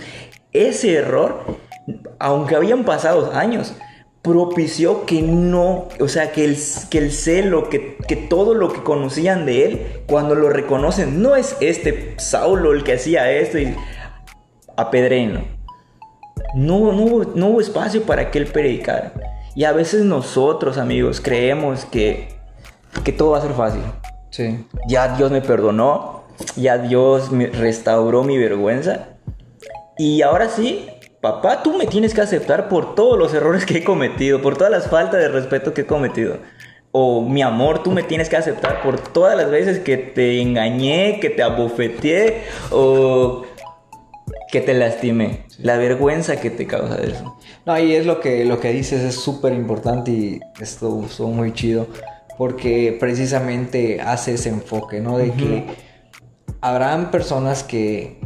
Ese 0.51 0.95
error, 0.95 1.57
aunque 2.17 2.55
habían 2.55 2.85
pasado 2.85 3.33
años, 3.33 3.75
propició 4.23 5.05
que 5.05 5.21
no, 5.21 5.89
o 5.99 6.07
sea, 6.07 6.31
que 6.31 6.45
el, 6.45 6.57
que 6.89 6.97
el 6.97 7.11
celo, 7.11 7.69
que, 7.69 7.97
que, 8.07 8.15
todo 8.15 8.53
lo 8.53 8.71
que 8.71 8.81
conocían 8.81 9.45
de 9.45 9.65
él, 9.65 9.87
cuando 10.07 10.33
lo 10.33 10.49
reconocen, 10.49 11.21
no 11.21 11.35
es 11.35 11.57
este 11.59 12.15
Saulo 12.17 12.71
el 12.71 12.83
que 12.83 12.93
hacía 12.93 13.31
esto 13.31 13.59
y. 13.59 13.75
No, 16.55 16.91
no, 16.93 17.23
no 17.35 17.47
hubo 17.47 17.61
espacio 17.61 18.03
para 18.03 18.31
que 18.31 18.39
él 18.39 18.47
predicara. 18.47 19.13
Y 19.55 19.65
a 19.65 19.73
veces 19.73 20.03
nosotros, 20.03 20.77
amigos, 20.77 21.21
creemos 21.21 21.85
que, 21.85 22.29
que 23.03 23.11
todo 23.11 23.31
va 23.31 23.39
a 23.39 23.41
ser 23.41 23.53
fácil. 23.53 23.83
Sí. 24.31 24.65
Ya 24.87 25.15
Dios 25.15 25.31
me 25.31 25.41
perdonó, 25.41 26.23
ya 26.55 26.77
Dios 26.77 27.31
me 27.31 27.47
restauró 27.47 28.23
mi 28.23 28.37
vergüenza. 28.37 29.09
Y 29.97 30.23
ahora 30.23 30.49
sí, 30.49 30.87
papá, 31.23 31.63
tú 31.63 31.77
me 31.77 31.87
tienes 31.87 32.13
que 32.13 32.19
aceptar 32.19 32.67
por 32.67 32.95
todos 32.95 33.17
los 33.17 33.33
errores 33.33 33.65
que 33.65 33.77
he 33.77 33.83
cometido, 33.85 34.41
por 34.41 34.57
todas 34.57 34.69
las 34.69 34.89
faltas 34.89 35.21
de 35.21 35.29
respeto 35.29 35.73
que 35.73 35.81
he 35.81 35.85
cometido. 35.85 36.39
O 36.91 37.21
mi 37.21 37.41
amor, 37.41 37.81
tú 37.81 37.91
me 37.91 38.03
tienes 38.03 38.27
que 38.27 38.35
aceptar 38.35 38.81
por 38.81 38.99
todas 38.99 39.37
las 39.37 39.49
veces 39.49 39.79
que 39.79 39.95
te 39.95 40.41
engañé, 40.41 41.19
que 41.21 41.29
te 41.29 41.41
abofeteé 41.41 42.43
o 42.71 43.45
que 44.51 44.59
te 44.59 44.73
lastimé. 44.73 45.45
La 45.59 45.77
vergüenza 45.77 46.41
que 46.41 46.49
te 46.49 46.67
causa 46.67 46.97
eso. 47.01 47.37
No, 47.65 47.79
y 47.79 47.93
es 47.93 48.05
lo 48.05 48.19
que, 48.19 48.43
lo 48.43 48.59
que 48.59 48.73
dices, 48.73 49.01
es 49.01 49.15
súper 49.15 49.53
importante 49.53 50.11
y 50.11 50.39
esto 50.59 51.05
estuvo 51.05 51.29
muy 51.29 51.53
chido 51.53 51.87
porque 52.37 52.97
precisamente 52.99 54.01
hace 54.01 54.33
ese 54.33 54.49
enfoque, 54.49 54.99
¿no? 54.99 55.17
De 55.17 55.31
que 55.31 55.67
habrán 56.59 57.11
personas 57.11 57.63
que 57.63 58.19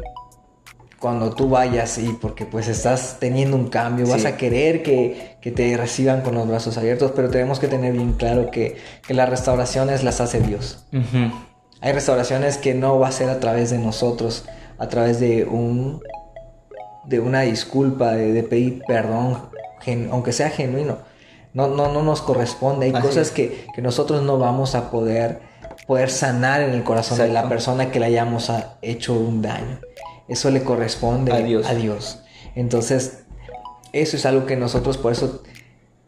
cuando 0.99 1.31
tú 1.31 1.49
vayas 1.49 1.97
y 1.97 2.13
porque 2.13 2.45
pues 2.45 2.67
estás 2.67 3.17
teniendo 3.19 3.55
un 3.55 3.67
cambio, 3.67 4.07
vas 4.07 4.25
a 4.25 4.38
querer 4.38 4.83
que, 4.83 5.38
te 5.55 5.77
reciban 5.77 6.21
con 6.23 6.36
los 6.36 6.45
brazos 6.45 6.77
abiertos, 6.77 7.13
pero 7.15 7.29
tenemos 7.29 7.60
que 7.60 7.69
tener 7.69 7.93
bien 7.93 8.13
claro 8.13 8.51
que, 8.51 8.77
las 9.07 9.29
restauraciones 9.29 10.03
las 10.03 10.19
hace 10.21 10.41
Dios. 10.41 10.86
Hay 11.81 11.93
restauraciones 11.93 12.57
que 12.57 12.73
no 12.73 12.99
va 12.99 13.10
a 13.10 13.12
ser 13.12 13.29
a 13.29 13.39
través 13.39 13.69
de 13.69 13.77
nosotros, 13.77 14.45
a 14.77 14.88
través 14.88 15.19
de 15.19 15.45
un 15.45 16.01
de 17.05 17.21
una 17.21 17.41
disculpa, 17.41 18.12
de 18.12 18.43
pedir 18.43 18.81
perdón, 18.86 19.49
aunque 20.12 20.33
sea 20.33 20.49
genuino 20.49 20.97
no, 21.57 21.67
no, 21.67 21.91
no 21.91 22.03
nos 22.03 22.21
corresponde. 22.21 22.86
Hay 22.86 22.91
cosas 22.91 23.31
que, 23.31 23.65
nosotros 23.77 24.21
no 24.21 24.38
vamos 24.38 24.75
a 24.75 24.91
poder, 24.91 25.41
poder 25.88 26.12
sanar 26.12 26.62
en 26.62 26.69
el 26.69 26.83
corazón 26.83 27.17
de 27.17 27.29
la 27.29 27.49
persona 27.49 27.89
que 27.89 27.99
le 27.99 28.05
hayamos 28.05 28.51
hecho 28.83 29.13
un 29.13 29.41
daño. 29.41 29.79
Eso 30.28 30.50
le 30.52 30.63
corresponde 30.63 31.32
a 31.32 31.38
Dios. 31.38 31.68
a 31.68 31.76
Dios. 31.76 32.20
Entonces, 32.56 33.24
eso 33.94 34.18
es 34.18 34.26
algo 34.26 34.46
que 34.46 34.56
nosotros, 34.56 34.98
por 34.98 35.12
eso, 35.12 35.44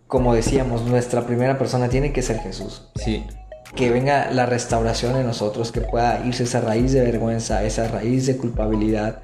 como 0.08 0.34
decíamos, 0.34 0.84
nuestra 0.84 1.26
primera 1.26 1.58
persona 1.58 1.90
tiene 1.90 2.12
que 2.12 2.22
ser 2.22 2.40
Jesús. 2.40 2.90
Sí. 2.96 3.26
Que 3.76 3.90
venga 3.90 4.32
la 4.32 4.46
restauración 4.46 5.16
en 5.16 5.26
nosotros, 5.26 5.72
que 5.72 5.82
pueda 5.82 6.26
irse 6.26 6.44
esa 6.44 6.62
raíz 6.62 6.92
de 6.92 7.02
vergüenza, 7.02 7.64
esa 7.64 7.88
raíz 7.88 8.26
de 8.26 8.38
culpabilidad 8.38 9.22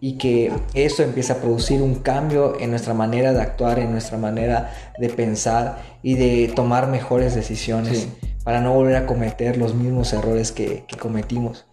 y 0.00 0.18
que 0.18 0.52
eso 0.74 1.02
empiece 1.02 1.32
a 1.32 1.40
producir 1.40 1.80
un 1.80 1.96
cambio 1.96 2.60
en 2.60 2.70
nuestra 2.70 2.92
manera 2.92 3.32
de 3.32 3.40
actuar, 3.40 3.78
en 3.78 3.92
nuestra 3.92 4.18
manera 4.18 4.72
de 4.98 5.08
pensar 5.08 5.82
y 6.02 6.14
de 6.14 6.52
tomar 6.54 6.88
mejores 6.88 7.34
decisiones 7.34 8.08
para 8.44 8.60
no 8.60 8.74
volver 8.74 8.96
a 8.96 9.06
cometer 9.06 9.56
los 9.56 9.74
mismos 9.74 10.12
errores 10.12 10.52
que, 10.52 10.84
cometimos. 11.00 11.66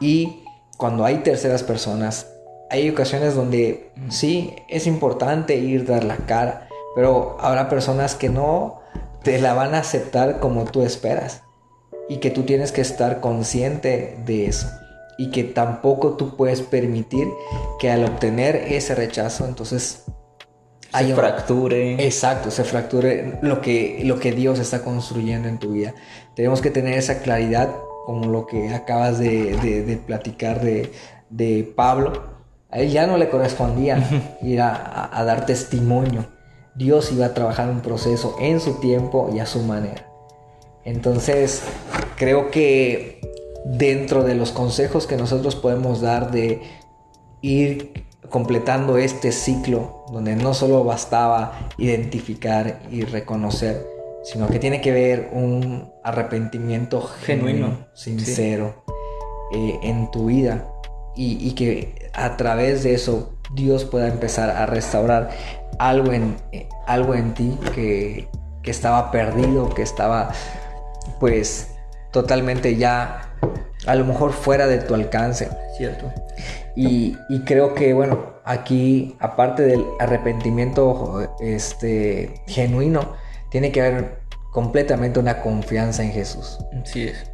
Y 0.00 0.39
cuando 0.80 1.04
hay 1.04 1.18
terceras 1.18 1.62
personas, 1.62 2.26
hay 2.70 2.88
ocasiones 2.88 3.34
donde 3.34 3.90
sí 4.08 4.56
es 4.68 4.86
importante 4.86 5.56
ir 5.56 5.84
dar 5.84 6.04
la 6.04 6.16
cara, 6.16 6.68
pero 6.94 7.36
habrá 7.38 7.68
personas 7.68 8.14
que 8.14 8.30
no 8.30 8.80
te 9.22 9.38
la 9.38 9.52
van 9.52 9.74
a 9.74 9.80
aceptar 9.80 10.40
como 10.40 10.64
tú 10.64 10.82
esperas 10.82 11.42
y 12.08 12.16
que 12.16 12.30
tú 12.30 12.44
tienes 12.44 12.72
que 12.72 12.80
estar 12.80 13.20
consciente 13.20 14.18
de 14.24 14.46
eso 14.46 14.68
y 15.18 15.30
que 15.30 15.44
tampoco 15.44 16.16
tú 16.16 16.34
puedes 16.34 16.62
permitir 16.62 17.28
que 17.78 17.90
al 17.90 18.04
obtener 18.04 18.56
ese 18.56 18.94
rechazo, 18.94 19.46
entonces 19.46 20.04
se 20.92 21.14
fracture. 21.14 22.04
Exacto, 22.04 22.50
se 22.50 22.64
fracture 22.64 23.38
lo 23.42 23.60
que, 23.60 24.00
lo 24.04 24.18
que 24.18 24.32
Dios 24.32 24.58
está 24.58 24.82
construyendo 24.82 25.46
en 25.46 25.58
tu 25.58 25.72
vida. 25.72 25.94
Tenemos 26.34 26.62
que 26.62 26.70
tener 26.70 26.94
esa 26.94 27.20
claridad, 27.20 27.68
como 28.06 28.26
lo 28.26 28.46
que 28.46 28.74
acabas 28.74 29.18
de, 29.18 30.00
platicar 30.06 30.60
de, 30.60 31.72
Pablo. 31.76 32.40
A 32.70 32.78
él 32.78 32.90
ya 32.90 33.06
no 33.06 33.16
le 33.16 33.28
correspondía 33.28 33.98
ir 34.42 34.60
a, 34.60 35.10
a 35.12 35.24
dar 35.24 35.46
testimonio. 35.46 36.26
Dios 36.74 37.12
iba 37.12 37.26
a 37.26 37.34
trabajar 37.34 37.68
un 37.68 37.80
proceso 37.80 38.36
en 38.40 38.60
su 38.60 38.74
tiempo 38.74 39.30
y 39.34 39.40
a 39.40 39.46
su 39.46 39.60
manera. 39.62 40.06
Entonces, 40.84 41.62
creo 42.16 42.50
que 42.50 43.20
dentro 43.64 44.22
de 44.22 44.34
los 44.34 44.52
consejos 44.52 45.06
que 45.06 45.16
nosotros 45.16 45.56
podemos 45.56 46.00
dar 46.00 46.30
de 46.30 46.62
ir 47.42 48.04
completando 48.28 48.96
este 48.96 49.32
ciclo 49.32 50.04
donde 50.12 50.36
no 50.36 50.54
solo 50.54 50.84
bastaba 50.84 51.70
identificar 51.76 52.80
y 52.90 53.02
reconocer, 53.02 53.86
sino 54.22 54.48
que 54.48 54.58
tiene 54.58 54.80
que 54.80 54.92
ver 54.92 55.30
un 55.32 55.92
arrepentimiento 56.04 57.00
genuino, 57.02 57.86
sincero 57.94 58.84
eh, 59.52 59.78
en 59.82 60.10
tu 60.10 60.26
vida. 60.26 60.66
y, 61.16 61.52
que 61.52 62.10
a 62.14 62.36
través 62.36 62.82
de 62.82 62.94
eso 62.94 63.34
Dios 63.52 63.84
pueda 63.84 64.08
empezar 64.08 64.50
a 64.50 64.64
restaurar 64.66 65.30
algo 65.78 66.12
en, 66.12 66.36
algo 66.86 67.14
en 67.14 67.34
ti 67.34 67.58
que, 67.74 68.28
que 68.62 68.70
estaba 68.70 69.10
perdido, 69.10 69.68
que 69.70 69.82
estaba 69.82 70.32
pues 71.18 71.74
totalmente 72.10 72.76
ya 72.76 73.30
a 73.86 73.94
lo 73.94 74.04
mejor 74.04 74.32
fuera 74.32 74.66
de 74.66 74.78
tu 74.78 74.94
alcance. 74.94 75.48
Cierto. 75.76 76.12
Y, 76.76 77.16
y, 77.28 77.40
creo 77.40 77.74
que, 77.74 77.94
bueno, 77.94 78.34
aquí, 78.44 79.16
aparte 79.18 79.62
del 79.62 79.84
arrepentimiento 79.98 81.36
este, 81.40 82.42
genuino, 82.46 83.14
tiene 83.50 83.72
que 83.72 83.80
haber 83.80 84.20
completamente 84.52 85.20
una 85.20 85.42
confianza 85.42 86.02
en 86.02 86.12
Jesús. 86.12 86.58
Sí 86.84 87.08
es. 87.08 87.24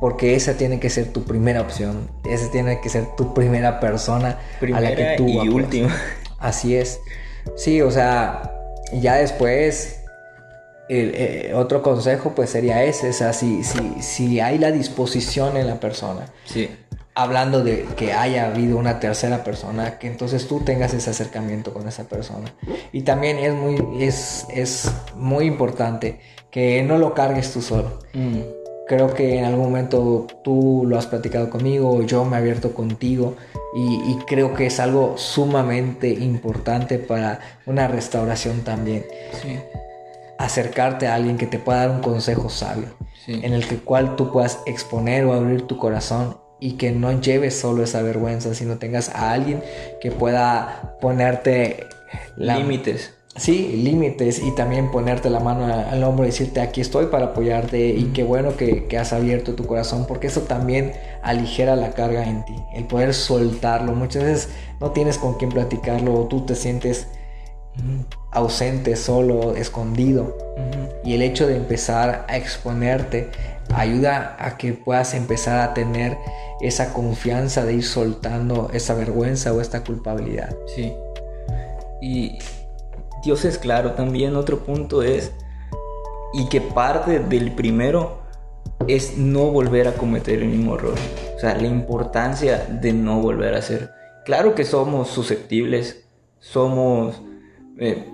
Porque 0.00 0.34
esa 0.34 0.54
tiene 0.54 0.78
que 0.78 0.90
ser 0.90 1.12
tu 1.12 1.24
primera 1.24 1.60
opción. 1.60 2.10
Esa 2.24 2.50
tiene 2.50 2.80
que 2.80 2.88
ser 2.88 3.06
tu 3.16 3.32
primera 3.32 3.80
persona 3.80 4.38
a 4.74 4.80
la 4.80 4.94
que 4.94 5.14
tú 5.16 5.26
y 5.26 5.48
última. 5.48 5.94
Así 6.38 6.76
es. 6.76 7.00
Sí, 7.56 7.80
o 7.80 7.90
sea, 7.90 8.52
ya 8.92 9.16
después 9.16 10.00
el, 10.88 11.12
eh, 11.14 11.52
otro 11.54 11.82
consejo 11.82 12.34
pues 12.34 12.50
sería 12.50 12.84
ese, 12.84 13.10
o 13.10 13.12
sea, 13.12 13.32
si, 13.32 13.64
si, 13.64 14.02
si 14.02 14.40
hay 14.40 14.58
la 14.58 14.70
disposición 14.70 15.56
en 15.56 15.66
la 15.66 15.80
persona. 15.80 16.26
Sí 16.44 16.68
hablando 17.16 17.64
de 17.64 17.86
que 17.96 18.12
haya 18.12 18.46
habido 18.46 18.76
una 18.76 19.00
tercera 19.00 19.42
persona, 19.42 19.98
que 19.98 20.06
entonces 20.06 20.46
tú 20.46 20.60
tengas 20.60 20.92
ese 20.92 21.10
acercamiento 21.10 21.72
con 21.72 21.88
esa 21.88 22.04
persona. 22.04 22.54
Y 22.92 23.02
también 23.02 23.38
es 23.38 23.54
muy, 23.54 24.04
es, 24.04 24.46
es 24.50 24.92
muy 25.16 25.46
importante 25.46 26.20
que 26.50 26.82
no 26.82 26.98
lo 26.98 27.14
cargues 27.14 27.52
tú 27.52 27.62
solo. 27.62 28.00
Mm. 28.12 28.40
Creo 28.86 29.14
que 29.14 29.38
en 29.38 29.46
algún 29.46 29.64
momento 29.64 30.26
tú 30.44 30.84
lo 30.86 30.98
has 30.98 31.06
platicado 31.06 31.48
conmigo, 31.48 32.02
yo 32.02 32.24
me 32.26 32.36
he 32.36 32.38
abierto 32.38 32.74
contigo 32.74 33.34
y, 33.74 34.12
y 34.12 34.18
creo 34.26 34.52
que 34.52 34.66
es 34.66 34.78
algo 34.78 35.16
sumamente 35.16 36.10
importante 36.10 36.98
para 36.98 37.40
una 37.64 37.88
restauración 37.88 38.60
también. 38.60 39.06
Sí. 39.42 39.58
Acercarte 40.38 41.08
a 41.08 41.14
alguien 41.14 41.38
que 41.38 41.46
te 41.46 41.58
pueda 41.58 41.86
dar 41.86 41.90
un 41.90 42.02
consejo 42.02 42.50
sabio, 42.50 42.88
en 43.26 43.54
el 43.54 43.66
que 43.66 43.78
cual 43.78 44.16
tú 44.16 44.30
puedas 44.30 44.60
exponer 44.66 45.24
o 45.24 45.32
abrir 45.32 45.62
tu 45.62 45.78
corazón 45.78 46.45
y 46.60 46.72
que 46.72 46.90
no 46.92 47.20
lleves 47.20 47.58
solo 47.58 47.82
esa 47.84 48.02
vergüenza, 48.02 48.54
sino 48.54 48.78
tengas 48.78 49.08
a 49.10 49.32
alguien 49.32 49.62
que 50.00 50.10
pueda 50.10 50.96
ponerte 51.00 51.86
límites. 52.36 53.12
Sí, 53.36 53.82
límites 53.84 54.38
y 54.38 54.54
también 54.54 54.90
ponerte 54.90 55.28
la 55.28 55.40
mano 55.40 55.66
al 55.66 56.02
hombro 56.02 56.24
y 56.24 56.28
decirte 56.28 56.62
aquí 56.62 56.80
estoy 56.80 57.06
para 57.06 57.26
apoyarte 57.26 57.88
y 57.88 58.04
qué 58.14 58.24
bueno 58.24 58.56
que, 58.56 58.86
que, 58.86 58.96
has 58.96 59.12
abierto 59.12 59.54
tu 59.54 59.66
corazón 59.66 60.06
porque 60.06 60.28
eso 60.28 60.42
también 60.42 60.94
aligera 61.22 61.76
la 61.76 61.90
carga 61.90 62.24
en 62.24 62.46
ti, 62.46 62.54
el 62.74 62.84
poder 62.84 63.12
soltarlo. 63.12 63.92
Muchas 63.92 64.24
veces 64.24 64.48
no 64.80 64.92
tienes 64.92 65.18
con 65.18 65.34
quién 65.34 65.50
platicarlo 65.50 66.14
o 66.14 66.24
tú 66.28 66.46
te 66.46 66.54
sientes 66.54 67.08
ausente, 68.30 68.96
solo, 68.96 69.54
escondido 69.54 70.36
y 71.04 71.14
el 71.14 71.22
hecho 71.22 71.46
de 71.46 71.56
empezar 71.56 72.24
a 72.28 72.36
exponerte 72.36 73.30
ayuda 73.74 74.36
a 74.38 74.56
que 74.56 74.72
puedas 74.72 75.14
empezar 75.14 75.60
a 75.60 75.74
tener 75.74 76.18
esa 76.60 76.92
confianza 76.92 77.64
de 77.64 77.74
ir 77.74 77.84
soltando 77.84 78.70
esa 78.72 78.94
vergüenza 78.94 79.52
o 79.52 79.60
esta 79.60 79.84
culpabilidad. 79.84 80.56
Sí. 80.74 80.92
Y 82.00 82.38
Dios 83.24 83.44
es 83.44 83.58
claro 83.58 83.92
también, 83.92 84.36
otro 84.36 84.60
punto 84.60 85.02
es, 85.02 85.32
y 86.32 86.48
que 86.48 86.60
parte 86.60 87.18
del 87.18 87.52
primero 87.52 88.18
es 88.86 89.16
no 89.16 89.50
volver 89.50 89.88
a 89.88 89.94
cometer 89.94 90.42
el 90.42 90.48
mismo 90.48 90.76
error. 90.76 90.94
O 91.36 91.38
sea, 91.38 91.56
la 91.56 91.66
importancia 91.66 92.66
de 92.68 92.92
no 92.92 93.20
volver 93.20 93.54
a 93.54 93.58
hacer. 93.58 93.90
Claro 94.24 94.54
que 94.54 94.64
somos 94.64 95.08
susceptibles, 95.08 96.04
somos... 96.38 97.20
Eh, 97.78 98.10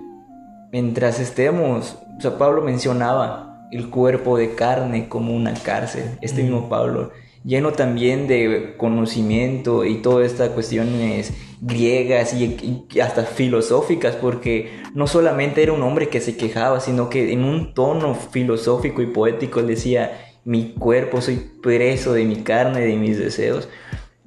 mientras 0.71 1.19
estemos, 1.19 1.97
o 2.17 2.21
sea, 2.21 2.37
Pablo 2.37 2.61
mencionaba, 2.61 3.52
el 3.73 3.89
cuerpo 3.89 4.37
de 4.37 4.53
carne 4.53 5.09
como 5.09 5.35
una 5.35 5.53
cárcel. 5.55 6.03
Este 6.21 6.43
mismo 6.43 6.69
Pablo, 6.69 7.11
lleno 7.43 7.71
también 7.71 8.27
de 8.27 8.75
conocimiento 8.77 9.83
y 9.83 9.95
todas 9.95 10.31
estas 10.31 10.49
cuestiones 10.49 11.33
griegas 11.59 12.33
y, 12.33 12.85
hasta 13.01 13.23
filosóficas, 13.23 14.15
porque 14.15 14.69
no 14.93 15.07
solamente 15.07 15.63
era 15.63 15.73
un 15.73 15.81
hombre 15.81 16.09
que 16.09 16.21
se 16.21 16.37
quejaba, 16.37 16.79
sino 16.79 17.09
que 17.09 17.33
en 17.33 17.43
un 17.43 17.73
tono 17.73 18.13
filosófico 18.13 19.01
y 19.01 19.07
poético 19.07 19.63
decía, 19.63 20.19
mi 20.45 20.73
cuerpo, 20.73 21.21
soy 21.21 21.37
preso 21.61 22.13
de 22.13 22.25
mi 22.25 22.37
carne, 22.37 22.81
de 22.81 22.95
mis 22.95 23.17
deseos. 23.17 23.69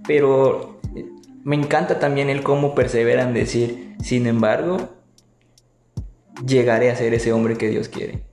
Pero 0.09 0.81
me 1.45 1.55
encanta 1.55 2.01
también 2.01 2.31
el 2.31 2.43
cómo 2.43 2.75
perseveran 2.75 3.33
decir, 3.33 3.95
sin 4.03 4.27
embargo, 4.27 4.89
llegaré 6.45 6.91
a 6.91 6.97
ser 6.97 7.15
ese 7.15 7.33
hombre 7.33 7.57
que 7.57 7.69
Dios 7.69 7.89
quiere. 7.89 8.25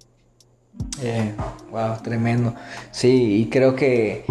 Eh, 1.04 1.34
wow, 1.72 1.98
tremendo. 2.02 2.56
Sí, 2.92 3.42
y 3.42 3.50
creo 3.50 3.76
que 3.76 4.24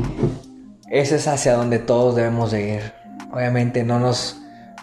ese 0.90 1.16
es 1.16 1.28
hacia 1.28 1.54
donde 1.54 1.78
todos 1.78 2.16
debemos 2.16 2.50
de 2.50 2.74
ir. 2.74 2.92
Obviamente 3.32 3.84
no 3.84 3.98
nos 3.98 4.38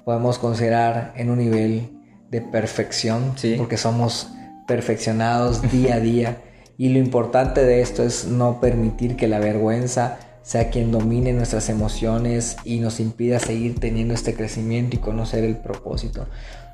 podemos 0.05 0.37
considerar 0.37 1.13
en 1.15 1.29
un 1.29 1.39
nivel 1.39 1.89
de 2.29 2.41
perfección, 2.41 3.33
porque 3.57 3.77
somos 3.77 4.29
perfeccionados 4.67 5.61
día 5.71 5.95
a 5.95 5.99
día. 5.99 6.37
Y 6.77 6.89
lo 6.89 6.99
importante 6.99 7.63
de 7.63 7.81
esto 7.81 8.03
es 8.03 8.25
no 8.25 8.61
permitir 8.61 9.15
que 9.15 9.27
la 9.27 9.39
vergüenza 9.39 10.19
sea 10.43 10.69
quien 10.69 10.91
domine 10.91 11.33
nuestras 11.33 11.69
emociones 11.69 12.57
y 12.63 12.79
nos 12.79 12.99
impida 12.99 13.39
seguir 13.39 13.79
teniendo 13.79 14.13
este 14.13 14.33
crecimiento 14.33 14.95
y 14.95 14.99
conocer 14.99 15.43
el 15.43 15.57
propósito. 15.57 16.27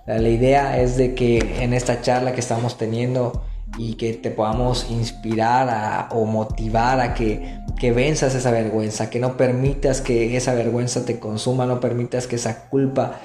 La 0.06 0.30
idea 0.30 0.80
es 0.80 0.98
de 0.98 1.16
que 1.16 1.62
en 1.62 1.74
esta 1.74 2.02
charla 2.02 2.34
que 2.34 2.40
estamos 2.40 2.78
teniendo, 2.78 3.44
y 3.78 3.96
que 3.96 4.14
te 4.14 4.32
podamos 4.32 4.88
inspirar 4.90 6.10
o 6.12 6.26
motivar 6.26 7.00
a 7.00 7.14
que, 7.14 7.60
que 7.80 7.92
venzas 7.92 8.36
esa 8.36 8.52
vergüenza, 8.52 9.10
que 9.10 9.20
no 9.20 9.38
permitas 9.38 10.02
que 10.02 10.38
esa 10.38 10.54
vergüenza 10.54 11.06
te 11.06 11.20
consuma, 11.20 11.66
no 11.66 11.80
permitas 11.80 12.28
que 12.28 12.38
esa 12.38 12.70
culpa 12.70 13.20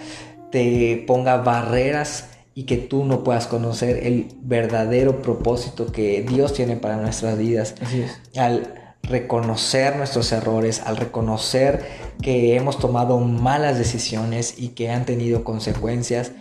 te 0.50 1.04
ponga 1.06 1.36
barreras 1.38 2.30
y 2.54 2.64
que 2.64 2.76
tú 2.76 3.04
no 3.04 3.22
puedas 3.22 3.46
conocer 3.46 4.06
el 4.06 4.28
verdadero 4.42 5.22
propósito 5.22 5.92
que 5.92 6.22
Dios 6.22 6.52
tiene 6.52 6.76
para 6.76 6.96
nuestras 6.96 7.38
vidas. 7.38 7.74
Así 7.80 8.02
es. 8.02 8.20
Al 8.36 8.74
reconocer 9.02 9.96
nuestros 9.96 10.32
errores, 10.32 10.82
al 10.84 10.96
reconocer 10.96 11.84
que 12.20 12.56
hemos 12.56 12.78
tomado 12.78 13.18
malas 13.18 13.78
decisiones 13.78 14.54
y 14.58 14.68
que 14.68 14.90
han 14.90 15.04
tenido 15.04 15.44
consecuencias, 15.44 16.32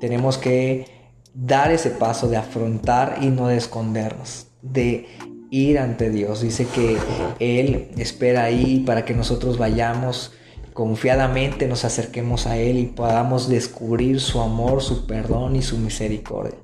tenemos 0.00 0.38
que 0.38 1.03
dar 1.34 1.72
ese 1.72 1.90
paso 1.90 2.28
de 2.28 2.36
afrontar 2.36 3.18
y 3.20 3.26
no 3.26 3.48
de 3.48 3.56
escondernos, 3.56 4.46
de 4.62 5.08
ir 5.50 5.78
ante 5.78 6.10
Dios. 6.10 6.40
Dice 6.40 6.66
que 6.66 6.96
Él 7.40 7.90
espera 7.98 8.44
ahí 8.44 8.82
para 8.86 9.04
que 9.04 9.14
nosotros 9.14 9.58
vayamos 9.58 10.32
confiadamente, 10.72 11.68
nos 11.68 11.84
acerquemos 11.84 12.46
a 12.46 12.56
Él 12.56 12.78
y 12.78 12.86
podamos 12.86 13.48
descubrir 13.48 14.20
su 14.20 14.40
amor, 14.40 14.82
su 14.82 15.06
perdón 15.06 15.56
y 15.56 15.62
su 15.62 15.78
misericordia. 15.78 16.58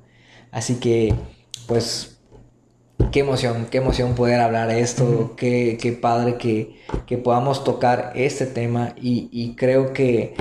Así 0.51 0.75
que, 0.75 1.13
pues, 1.67 2.17
qué 3.11 3.21
emoción, 3.21 3.67
qué 3.71 3.77
emoción 3.77 4.15
poder 4.15 4.41
hablar 4.41 4.69
esto, 4.69 5.33
qué, 5.37 5.77
qué, 5.81 5.93
padre 5.93 6.37
que, 6.37 6.75
que, 7.05 7.17
podamos 7.17 7.63
tocar 7.63 8.11
este 8.15 8.45
tema 8.45 8.93
y, 9.01 9.29
y 9.31 9.55
creo 9.55 9.93
que 9.93 10.35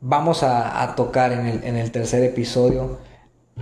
vamos 0.00 0.42
a, 0.42 0.94
tocar 0.96 1.32
en 1.32 1.76
el, 1.76 1.90
tercer 1.90 2.24
episodio 2.24 2.98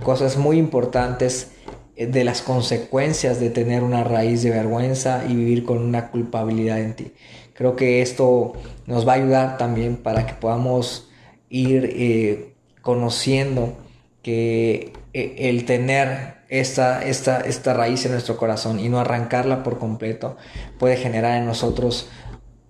cosas 0.03 0.37
muy 0.37 0.57
importantes 0.57 1.51
eh, 1.95 2.07
de 2.07 2.23
las 2.23 2.41
consecuencias 2.41 3.39
de 3.39 3.49
tener 3.49 3.83
una 3.83 4.03
raíz 4.03 4.41
de 4.43 4.51
vergüenza 4.51 5.25
y 5.27 5.35
vivir 5.35 5.65
con 5.65 5.79
una 5.79 6.09
culpabilidad 6.09 6.79
en 6.79 6.95
ti. 6.95 7.11
Creo 7.53 7.75
que 7.75 8.01
esto 8.01 8.53
nos 8.85 9.07
va 9.07 9.13
a 9.13 9.15
ayudar 9.15 9.57
también 9.57 9.97
para 9.97 10.25
que 10.25 10.33
podamos 10.33 11.09
ir 11.49 11.89
eh, 11.93 12.53
conociendo 12.81 13.77
que 14.21 14.93
eh, 15.13 15.35
el 15.49 15.65
tener 15.65 16.39
esta, 16.47 17.03
esta, 17.03 17.41
esta 17.41 17.73
raíz 17.73 18.05
en 18.05 18.13
nuestro 18.13 18.37
corazón 18.37 18.79
y 18.79 18.87
no 18.87 18.99
arrancarla 18.99 19.61
por 19.61 19.77
completo 19.77 20.37
puede 20.79 20.95
generar 20.95 21.37
en 21.37 21.45
nosotros, 21.45 22.09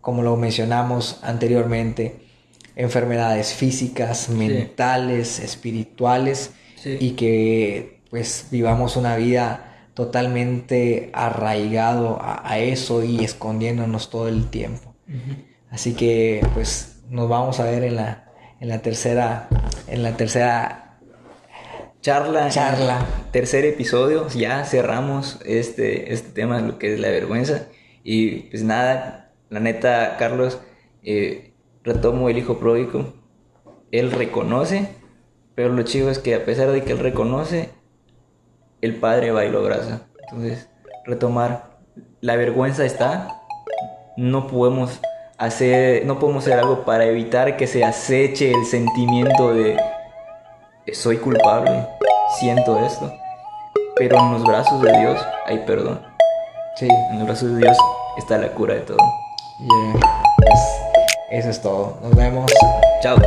como 0.02 0.24
lo 0.24 0.36
mencionamos 0.38 1.20
anteriormente, 1.22 2.29
enfermedades 2.80 3.54
físicas, 3.54 4.30
mentales, 4.30 5.40
espirituales 5.40 6.52
y 6.86 7.12
que 7.12 8.02
pues 8.10 8.48
vivamos 8.52 8.96
una 8.96 9.18
vida 9.18 9.90
totalmente 9.94 11.10
arraigado 11.14 12.20
a, 12.22 12.58
eso 12.58 13.04
y 13.04 13.22
escondiéndonos 13.22 14.10
todo 14.10 14.30
el 14.30 14.50
tiempo. 14.50 14.96
Así 15.70 15.94
que 15.94 16.42
pues 16.54 17.02
nos 17.10 17.28
vamos 17.28 17.60
a 17.60 17.66
ver 17.66 17.84
en 17.84 17.98
la, 17.98 18.32
en 18.62 18.70
la 18.70 18.82
tercera 18.82 19.50
en 19.88 20.02
la 20.02 20.16
tercera 20.16 21.00
charla, 22.02 22.50
charla, 22.50 23.06
tercer 23.34 23.66
episodio, 23.66 24.30
ya 24.30 24.64
cerramos 24.64 25.42
este, 25.46 26.14
este 26.14 26.30
tema 26.30 26.62
de 26.62 26.68
lo 26.70 26.80
que 26.80 26.94
es 26.94 27.00
la 27.02 27.10
vergüenza. 27.10 27.68
Y 28.06 28.44
pues 28.52 28.64
nada, 28.64 29.34
la 29.50 29.60
neta 29.60 30.16
Carlos, 30.18 30.60
eh, 31.04 31.50
retomo 31.94 32.30
el 32.30 32.38
hijo 32.38 32.60
pródigo, 32.60 33.14
él 33.92 34.12
reconoce, 34.12 34.96
pero 35.56 35.70
lo 35.70 35.82
chivo 35.84 36.10
es 36.10 36.20
que 36.20 36.36
a 36.36 36.46
pesar 36.46 36.72
de 36.72 36.84
que 36.84 36.92
él 36.92 37.00
reconoce, 37.00 37.72
el 38.82 38.96
padre 38.96 39.32
va 39.32 39.46
y 39.46 39.52
lo 39.52 39.60
abraza. 39.60 40.08
Entonces, 40.24 40.70
retomar, 41.06 41.80
la 42.22 42.36
vergüenza 42.36 42.86
está, 42.86 43.42
no 44.18 44.48
podemos 44.48 45.00
hacer, 45.38 46.06
no 46.06 46.20
podemos 46.20 46.44
hacer 46.44 46.60
algo 46.60 46.86
para 46.86 47.06
evitar 47.06 47.58
que 47.58 47.68
se 47.68 47.84
aceche 47.84 48.52
el 48.52 48.66
sentimiento 48.66 49.54
de 49.54 49.78
soy 50.94 51.18
culpable, 51.18 51.88
siento 52.40 52.78
esto, 52.80 53.12
pero 53.96 54.18
en 54.20 54.34
los 54.34 54.44
brazos 54.44 54.82
de 54.82 54.98
Dios 54.98 55.20
hay 55.46 55.60
perdón. 55.60 56.02
Sí. 56.76 56.88
En 57.12 57.20
los 57.20 57.28
brazos 57.28 57.52
de 57.52 57.58
Dios 57.58 57.78
está 58.18 58.38
la 58.38 58.50
cura 58.50 58.76
de 58.76 58.82
todo. 58.82 58.98
Yeah. 59.60 60.19
Eso 61.32 61.50
es 61.50 61.62
todo. 61.62 61.98
Nos 62.02 62.16
vemos. 62.16 62.52
Chao. 63.02 63.18